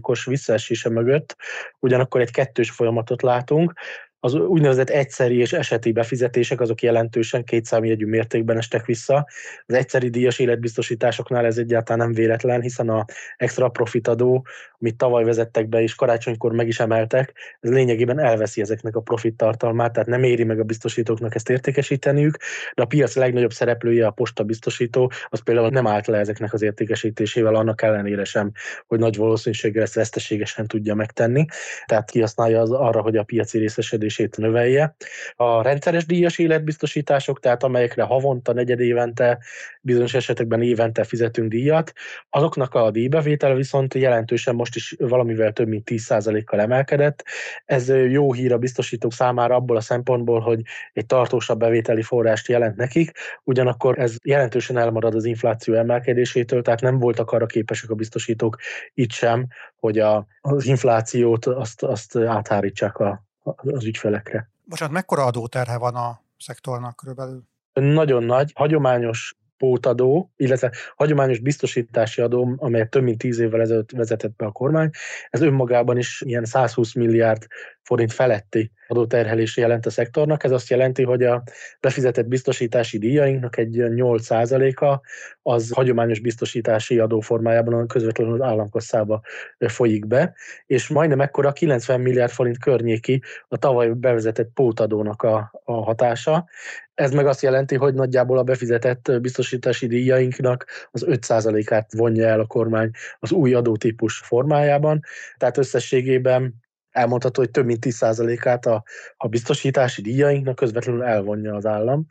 os 0.00 0.24
visszaesése 0.24 0.88
mögött 0.88 1.36
ugyanakkor 1.78 2.20
egy 2.20 2.30
kettős 2.30 2.70
folyamatot 2.70 3.22
látunk, 3.22 3.72
az 4.20 4.34
úgynevezett 4.34 4.90
egyszeri 4.90 5.38
és 5.38 5.52
eseti 5.52 5.92
befizetések 5.92 6.60
azok 6.60 6.82
jelentősen 6.82 7.44
kétszámjegyű 7.44 8.06
mértékben 8.06 8.56
estek 8.56 8.84
vissza. 8.84 9.26
Az 9.66 9.74
egyszeri 9.74 10.08
díjas 10.08 10.38
életbiztosításoknál 10.38 11.44
ez 11.44 11.58
egyáltalán 11.58 12.06
nem 12.06 12.16
véletlen, 12.16 12.60
hiszen 12.60 12.88
a 12.88 13.04
extra 13.36 13.68
profit 13.68 14.08
adó, 14.08 14.46
amit 14.78 14.96
tavaly 14.96 15.24
vezettek 15.24 15.68
be 15.68 15.82
és 15.82 15.94
karácsonykor 15.94 16.52
meg 16.52 16.66
is 16.66 16.80
emeltek, 16.80 17.32
ez 17.60 17.70
lényegében 17.70 18.18
elveszi 18.18 18.60
ezeknek 18.60 18.96
a 18.96 19.00
profit 19.00 19.36
tartalmát, 19.36 19.92
tehát 19.92 20.08
nem 20.08 20.22
éri 20.22 20.44
meg 20.44 20.60
a 20.60 20.64
biztosítóknak 20.64 21.34
ezt 21.34 21.50
értékesíteniük, 21.50 22.36
de 22.74 22.82
a 22.82 22.86
piac 22.86 23.14
legnagyobb 23.14 23.52
szereplője, 23.52 24.06
a 24.06 24.10
posta 24.10 24.44
biztosító, 24.44 25.12
az 25.28 25.42
például 25.42 25.68
nem 25.68 25.86
állt 25.86 26.06
le 26.06 26.18
ezeknek 26.18 26.52
az 26.52 26.62
értékesítésével, 26.62 27.54
annak 27.54 27.82
ellenére 27.82 28.24
sem, 28.24 28.52
hogy 28.86 28.98
nagy 28.98 29.16
valószínűséggel 29.16 29.82
ezt 29.82 29.94
veszteségesen 29.94 30.66
tudja 30.66 30.94
megtenni. 30.94 31.44
Tehát 31.86 32.10
kihasználja 32.10 32.60
az 32.60 32.70
arra, 32.70 33.00
hogy 33.00 33.16
a 33.16 33.22
piaci 33.22 33.58
részesedés 33.58 34.05
fizetését 34.08 34.36
növelje. 34.36 34.96
A 35.36 35.62
rendszeres 35.62 36.06
díjas 36.06 36.38
életbiztosítások, 36.38 37.40
tehát 37.40 37.62
amelyekre 37.62 38.02
havonta, 38.02 38.52
negyed 38.52 38.80
évente, 38.80 39.38
bizonyos 39.80 40.14
esetekben 40.14 40.62
évente 40.62 41.04
fizetünk 41.04 41.50
díjat, 41.50 41.92
azoknak 42.30 42.74
a 42.74 42.90
díjbevétele 42.90 43.54
viszont 43.54 43.94
jelentősen 43.94 44.54
most 44.54 44.76
is 44.76 44.94
valamivel 44.98 45.52
több 45.52 45.68
mint 45.68 45.88
10%-kal 45.90 46.60
emelkedett. 46.60 47.24
Ez 47.64 47.88
jó 47.88 48.32
hír 48.32 48.52
a 48.52 48.58
biztosítók 48.58 49.12
számára 49.12 49.54
abból 49.54 49.76
a 49.76 49.80
szempontból, 49.80 50.40
hogy 50.40 50.60
egy 50.92 51.06
tartósabb 51.06 51.58
bevételi 51.58 52.02
forrást 52.02 52.48
jelent 52.48 52.76
nekik, 52.76 53.10
ugyanakkor 53.44 53.98
ez 53.98 54.16
jelentősen 54.24 54.76
elmarad 54.76 55.14
az 55.14 55.24
infláció 55.24 55.74
emelkedésétől, 55.74 56.62
tehát 56.62 56.80
nem 56.80 56.98
voltak 56.98 57.30
arra 57.30 57.46
képesek 57.46 57.90
a 57.90 57.94
biztosítók 57.94 58.56
itt 58.94 59.12
sem, 59.12 59.46
hogy 59.76 59.98
a, 59.98 60.26
az 60.40 60.66
inflációt 60.66 61.46
azt, 61.46 61.82
azt 61.82 62.16
áthárítsák 62.16 62.98
a, 62.98 63.25
az 63.54 63.84
ügyfelekre. 63.84 64.50
Bocsánat, 64.64 64.94
mekkora 64.94 65.24
adóterhe 65.24 65.78
van 65.78 65.94
a 65.94 66.20
szektornak 66.38 66.96
körülbelül? 66.96 67.42
Nagyon 67.72 68.24
nagy, 68.24 68.52
hagyományos 68.54 69.34
pótadó, 69.58 70.32
illetve 70.36 70.72
hagyományos 70.96 71.38
biztosítási 71.38 72.20
adó, 72.20 72.54
amelyet 72.56 72.90
több 72.90 73.02
mint 73.02 73.18
tíz 73.18 73.38
évvel 73.38 73.60
ezelőtt 73.60 73.90
vezetett 73.90 74.36
be 74.36 74.46
a 74.46 74.52
kormány, 74.52 74.90
ez 75.30 75.40
önmagában 75.40 75.98
is 75.98 76.22
ilyen 76.26 76.44
120 76.44 76.94
milliárd 76.94 77.46
forint 77.82 78.12
feletti 78.12 78.70
adóterhelési 78.88 79.60
jelent 79.60 79.86
a 79.86 79.90
szektornak. 79.90 80.44
Ez 80.44 80.50
azt 80.50 80.68
jelenti, 80.68 81.02
hogy 81.02 81.22
a 81.22 81.42
befizetett 81.80 82.26
biztosítási 82.26 82.98
díjainknak 82.98 83.56
egy 83.56 83.76
8%-a 83.78 85.00
az 85.42 85.70
hagyományos 85.72 86.20
biztosítási 86.20 86.98
adó 86.98 87.20
formájában 87.20 87.86
közvetlenül 87.86 88.34
az 88.34 88.48
államkasszába 88.48 89.20
folyik 89.58 90.06
be, 90.06 90.34
és 90.66 90.88
majdnem 90.88 91.20
ekkora 91.20 91.52
90 91.52 92.00
milliárd 92.00 92.30
forint 92.30 92.58
környéki 92.58 93.22
a 93.48 93.56
tavaly 93.56 93.88
bevezetett 93.88 94.50
pótadónak 94.54 95.22
a, 95.22 95.52
a 95.64 95.72
hatása. 95.72 96.48
Ez 96.96 97.10
meg 97.10 97.26
azt 97.26 97.42
jelenti, 97.42 97.76
hogy 97.76 97.94
nagyjából 97.94 98.38
a 98.38 98.42
befizetett 98.42 99.12
biztosítási 99.20 99.86
díjainknak 99.86 100.64
az 100.90 101.04
5%-át 101.08 101.92
vonja 101.92 102.26
el 102.26 102.40
a 102.40 102.46
kormány 102.46 102.90
az 103.18 103.32
új 103.32 103.54
adótípus 103.54 104.18
formájában. 104.18 105.00
Tehát 105.36 105.56
összességében 105.56 106.54
elmondható, 106.90 107.40
hogy 107.40 107.50
több 107.50 107.64
mint 107.64 107.86
10%-át 107.86 108.66
a, 108.66 108.84
a 109.16 109.28
biztosítási 109.28 110.02
díjainknak 110.02 110.54
közvetlenül 110.54 111.02
elvonja 111.02 111.54
az 111.54 111.66
állam. 111.66 112.06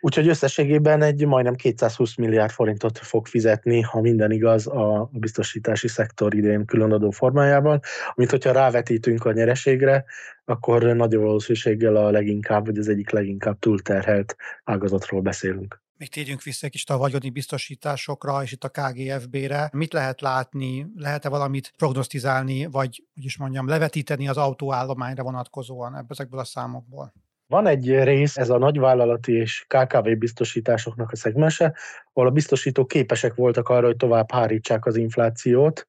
Úgyhogy 0.00 0.28
összességében 0.28 1.02
egy 1.02 1.26
majdnem 1.26 1.54
220 1.54 2.14
milliárd 2.14 2.50
forintot 2.50 2.98
fog 2.98 3.26
fizetni, 3.26 3.80
ha 3.80 4.00
minden 4.00 4.30
igaz, 4.30 4.66
a 4.66 5.10
biztosítási 5.12 5.88
szektor 5.88 6.34
idén 6.34 6.64
különadó 6.64 7.10
formájában, 7.10 7.80
amit 8.14 8.30
hogyha 8.30 8.52
rávetítünk 8.52 9.24
a 9.24 9.32
nyereségre, 9.32 10.04
akkor 10.44 10.82
nagy 10.82 11.16
valószínűséggel 11.16 11.96
a 11.96 12.10
leginkább, 12.10 12.66
vagy 12.66 12.78
az 12.78 12.88
egyik 12.88 13.10
leginkább 13.10 13.58
túlterhelt 13.58 14.36
ágazatról 14.64 15.20
beszélünk. 15.20 15.82
Még 15.96 16.08
térjünk 16.08 16.42
vissza 16.42 16.66
egy 16.66 16.72
kicsit 16.72 16.90
a 16.90 16.96
vagyoni 16.96 17.30
biztosításokra, 17.30 18.42
és 18.42 18.52
itt 18.52 18.64
a 18.64 18.68
KGFB-re. 18.68 19.70
Mit 19.72 19.92
lehet 19.92 20.20
látni? 20.20 20.86
Lehet-e 20.96 21.28
valamit 21.28 21.72
prognosztizálni, 21.76 22.66
vagy 22.66 23.04
hogy 23.14 23.36
mondjam, 23.38 23.68
levetíteni 23.68 24.28
az 24.28 24.36
autóállományra 24.36 25.22
vonatkozóan 25.22 26.06
ezekből 26.08 26.40
a 26.40 26.44
számokból? 26.44 27.12
Van 27.50 27.66
egy 27.66 28.02
rész, 28.02 28.36
ez 28.36 28.50
a 28.50 28.58
nagyvállalati 28.58 29.32
és 29.32 29.64
KKV 29.66 30.08
biztosításoknak 30.18 31.10
a 31.12 31.16
szegmense, 31.16 31.74
ahol 32.12 32.28
a 32.28 32.32
biztosítók 32.32 32.88
képesek 32.88 33.34
voltak 33.34 33.68
arra, 33.68 33.86
hogy 33.86 33.96
tovább 33.96 34.32
hárítsák 34.32 34.86
az 34.86 34.96
inflációt, 34.96 35.86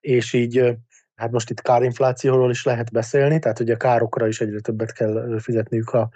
és 0.00 0.32
így 0.32 0.76
hát 1.14 1.30
most 1.30 1.50
itt 1.50 1.60
kárinflációról 1.60 2.50
is 2.50 2.64
lehet 2.64 2.92
beszélni, 2.92 3.38
tehát 3.38 3.58
hogy 3.58 3.70
a 3.70 3.76
károkra 3.76 4.26
is 4.26 4.40
egyre 4.40 4.60
többet 4.60 4.92
kell 4.92 5.38
fizetniük 5.40 5.90
a 5.90 6.10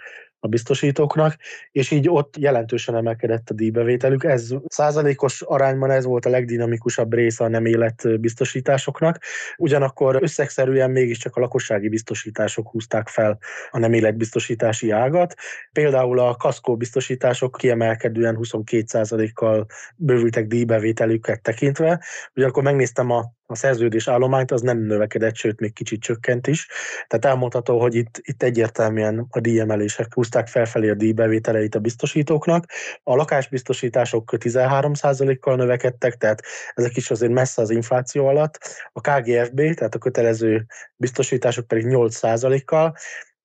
a 0.45 0.47
biztosítóknak, 0.47 1.35
és 1.71 1.91
így 1.91 2.09
ott 2.09 2.37
jelentősen 2.37 2.95
emelkedett 2.95 3.49
a 3.49 3.53
díjbevételük. 3.53 4.23
Ez 4.23 4.49
százalékos 4.67 5.41
arányban 5.41 5.91
ez 5.91 6.05
volt 6.05 6.25
a 6.25 6.29
legdinamikusabb 6.29 7.13
része 7.13 7.43
a 7.43 7.47
nem 7.47 7.65
élet 7.65 8.19
biztosításoknak. 8.19 9.19
Ugyanakkor 9.57 10.17
összegszerűen 10.21 10.91
mégiscsak 10.91 11.35
a 11.35 11.39
lakossági 11.39 11.89
biztosítások 11.89 12.69
húzták 12.69 13.07
fel 13.07 13.37
a 13.71 13.79
nem 13.79 13.93
életbiztosítási 13.93 14.91
ágat. 14.91 15.33
Például 15.71 16.19
a 16.19 16.35
kaszkó 16.35 16.77
biztosítások 16.77 17.55
kiemelkedően 17.57 18.37
22%-kal 18.41 19.65
bővültek 19.95 20.47
díjbevételüket 20.47 21.41
tekintve. 21.41 22.03
Ugyanakkor 22.35 22.63
megnéztem 22.63 23.09
a 23.11 23.33
a 23.47 23.55
szerződés 23.55 24.07
állományt 24.07 24.51
az 24.51 24.61
nem 24.61 24.77
növekedett, 24.77 25.35
sőt 25.35 25.59
még 25.59 25.73
kicsit 25.73 26.01
csökkent 26.01 26.47
is. 26.47 26.67
Tehát 27.07 27.25
elmondható, 27.25 27.79
hogy 27.79 27.95
itt, 27.95 28.19
itt 28.21 28.43
egyértelműen 28.43 29.27
a 29.29 29.39
díjemelések 29.39 30.13
húzták 30.13 30.47
felfelé 30.47 30.89
a 30.89 30.93
díjbevételeit 30.93 31.75
a 31.75 31.79
biztosítóknak. 31.79 32.65
A 33.03 33.15
lakásbiztosítások 33.15 34.31
13%-kal 34.31 35.55
növekedtek, 35.55 36.15
tehát 36.15 36.41
ezek 36.73 36.95
is 36.95 37.11
azért 37.11 37.31
messze 37.31 37.61
az 37.61 37.69
infláció 37.69 38.27
alatt. 38.27 38.59
A 38.93 39.01
KGFB, 39.01 39.73
tehát 39.73 39.95
a 39.95 39.99
kötelező 39.99 40.65
biztosítások 40.95 41.67
pedig 41.67 41.85
8%-kal. 41.87 42.95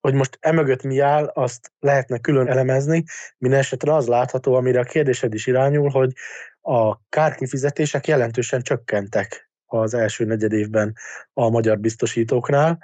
Hogy 0.01 0.15
most 0.15 0.39
emögött 0.41 0.83
mi 0.83 0.99
áll, 0.99 1.25
azt 1.35 1.73
lehetne 1.79 2.19
külön 2.19 2.49
elemezni. 2.49 3.05
Minden 3.39 3.59
esetre 3.59 3.95
az 3.95 4.07
látható, 4.07 4.55
amire 4.55 4.81
a 4.81 4.85
kérdésed 4.85 5.35
is 5.35 5.47
irányul, 5.47 5.89
hogy 5.89 6.13
a 6.61 7.09
kárkifizetések 7.09 8.07
jelentősen 8.07 8.63
csökkentek 8.63 9.50
az 9.75 9.95
első 9.95 10.25
negyed 10.25 10.53
évben 10.53 10.95
a 11.33 11.49
magyar 11.49 11.79
biztosítóknál, 11.79 12.79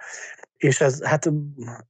és 0.57 0.81
ez 0.81 1.05
hát 1.05 1.31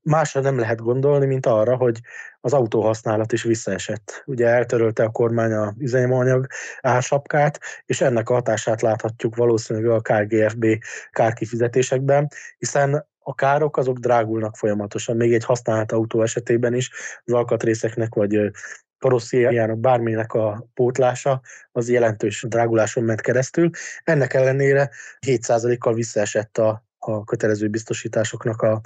másra 0.02 0.40
nem 0.40 0.58
lehet 0.58 0.80
gondolni, 0.80 1.26
mint 1.26 1.46
arra, 1.46 1.76
hogy 1.76 2.00
az 2.40 2.52
autóhasználat 2.52 3.32
is 3.32 3.42
visszaesett. 3.42 4.22
Ugye 4.26 4.46
eltörölte 4.46 5.04
a 5.04 5.10
kormány 5.10 5.52
a 5.52 5.74
üzemanyag 5.78 6.46
ársapkát, 6.80 7.60
és 7.86 8.00
ennek 8.00 8.28
a 8.28 8.34
hatását 8.34 8.82
láthatjuk 8.82 9.36
valószínűleg 9.36 9.90
a 9.90 10.00
KGFB 10.00 10.66
kárkifizetésekben, 11.10 12.28
hiszen 12.58 13.06
a 13.18 13.34
károk 13.34 13.76
azok 13.76 13.98
drágulnak 13.98 14.56
folyamatosan, 14.56 15.16
még 15.16 15.34
egy 15.34 15.44
használt 15.44 15.92
autó 15.92 16.22
esetében 16.22 16.74
is 16.74 16.90
az 17.24 17.32
alkatrészeknek 17.32 18.14
vagy 18.14 18.50
karosszériának 18.98 19.78
bárminek 19.78 20.32
a 20.32 20.68
pótlása 20.74 21.40
az 21.72 21.88
jelentős 21.88 22.44
dráguláson 22.48 23.04
ment 23.04 23.20
keresztül. 23.20 23.70
Ennek 24.04 24.34
ellenére 24.34 24.90
7%-kal 25.26 25.94
visszaesett 25.94 26.58
a, 26.58 26.84
a 26.98 27.24
kötelező 27.24 27.68
biztosításoknak 27.68 28.62
a 28.62 28.80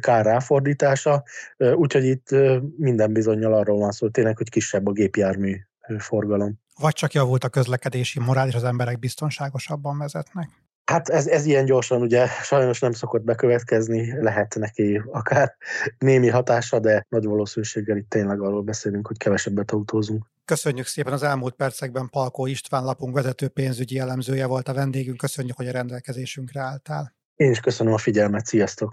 kár 0.00 0.24
ráfordítása, 0.24 1.22
úgyhogy 1.56 2.04
itt 2.04 2.28
minden 2.76 3.12
bizonyal 3.12 3.52
arról 3.54 3.78
van 3.78 3.90
szó, 3.90 4.08
tényleg, 4.08 4.36
hogy 4.36 4.50
kisebb 4.50 4.86
a 4.86 4.92
gépjármű 4.92 5.56
forgalom. 5.98 6.58
Vagy 6.78 6.92
csak 6.92 7.12
javult 7.12 7.44
a 7.44 7.48
közlekedési 7.48 8.20
morál, 8.20 8.48
és 8.48 8.54
az 8.54 8.64
emberek 8.64 8.98
biztonságosabban 8.98 9.98
vezetnek? 9.98 10.48
Hát 10.86 11.08
ez, 11.08 11.26
ez 11.26 11.46
ilyen 11.46 11.64
gyorsan 11.64 12.00
ugye 12.00 12.26
sajnos 12.26 12.80
nem 12.80 12.92
szokott 12.92 13.22
bekövetkezni, 13.22 14.22
lehet 14.22 14.54
neki 14.54 15.02
akár 15.12 15.56
némi 15.98 16.28
hatása, 16.28 16.78
de 16.78 17.06
nagy 17.08 17.24
valószínűséggel 17.24 17.96
itt 17.96 18.10
tényleg 18.10 18.40
arról 18.40 18.62
beszélünk, 18.62 19.06
hogy 19.06 19.18
kevesebbet 19.18 19.70
autózunk. 19.70 20.26
Köszönjük 20.44 20.86
szépen 20.86 21.12
az 21.12 21.22
elmúlt 21.22 21.54
percekben 21.54 22.08
Palkó 22.08 22.46
István 22.46 22.84
lapunk 22.84 23.14
vezető 23.14 23.48
pénzügyi 23.48 23.98
elemzője 23.98 24.46
volt 24.46 24.68
a 24.68 24.74
vendégünk. 24.74 25.16
Köszönjük, 25.16 25.56
hogy 25.56 25.68
a 25.68 25.72
rendelkezésünkre 25.72 26.60
álltál. 26.60 27.14
Én 27.36 27.50
is 27.50 27.60
köszönöm 27.60 27.92
a 27.92 27.98
figyelmet, 27.98 28.46
sziasztok! 28.46 28.92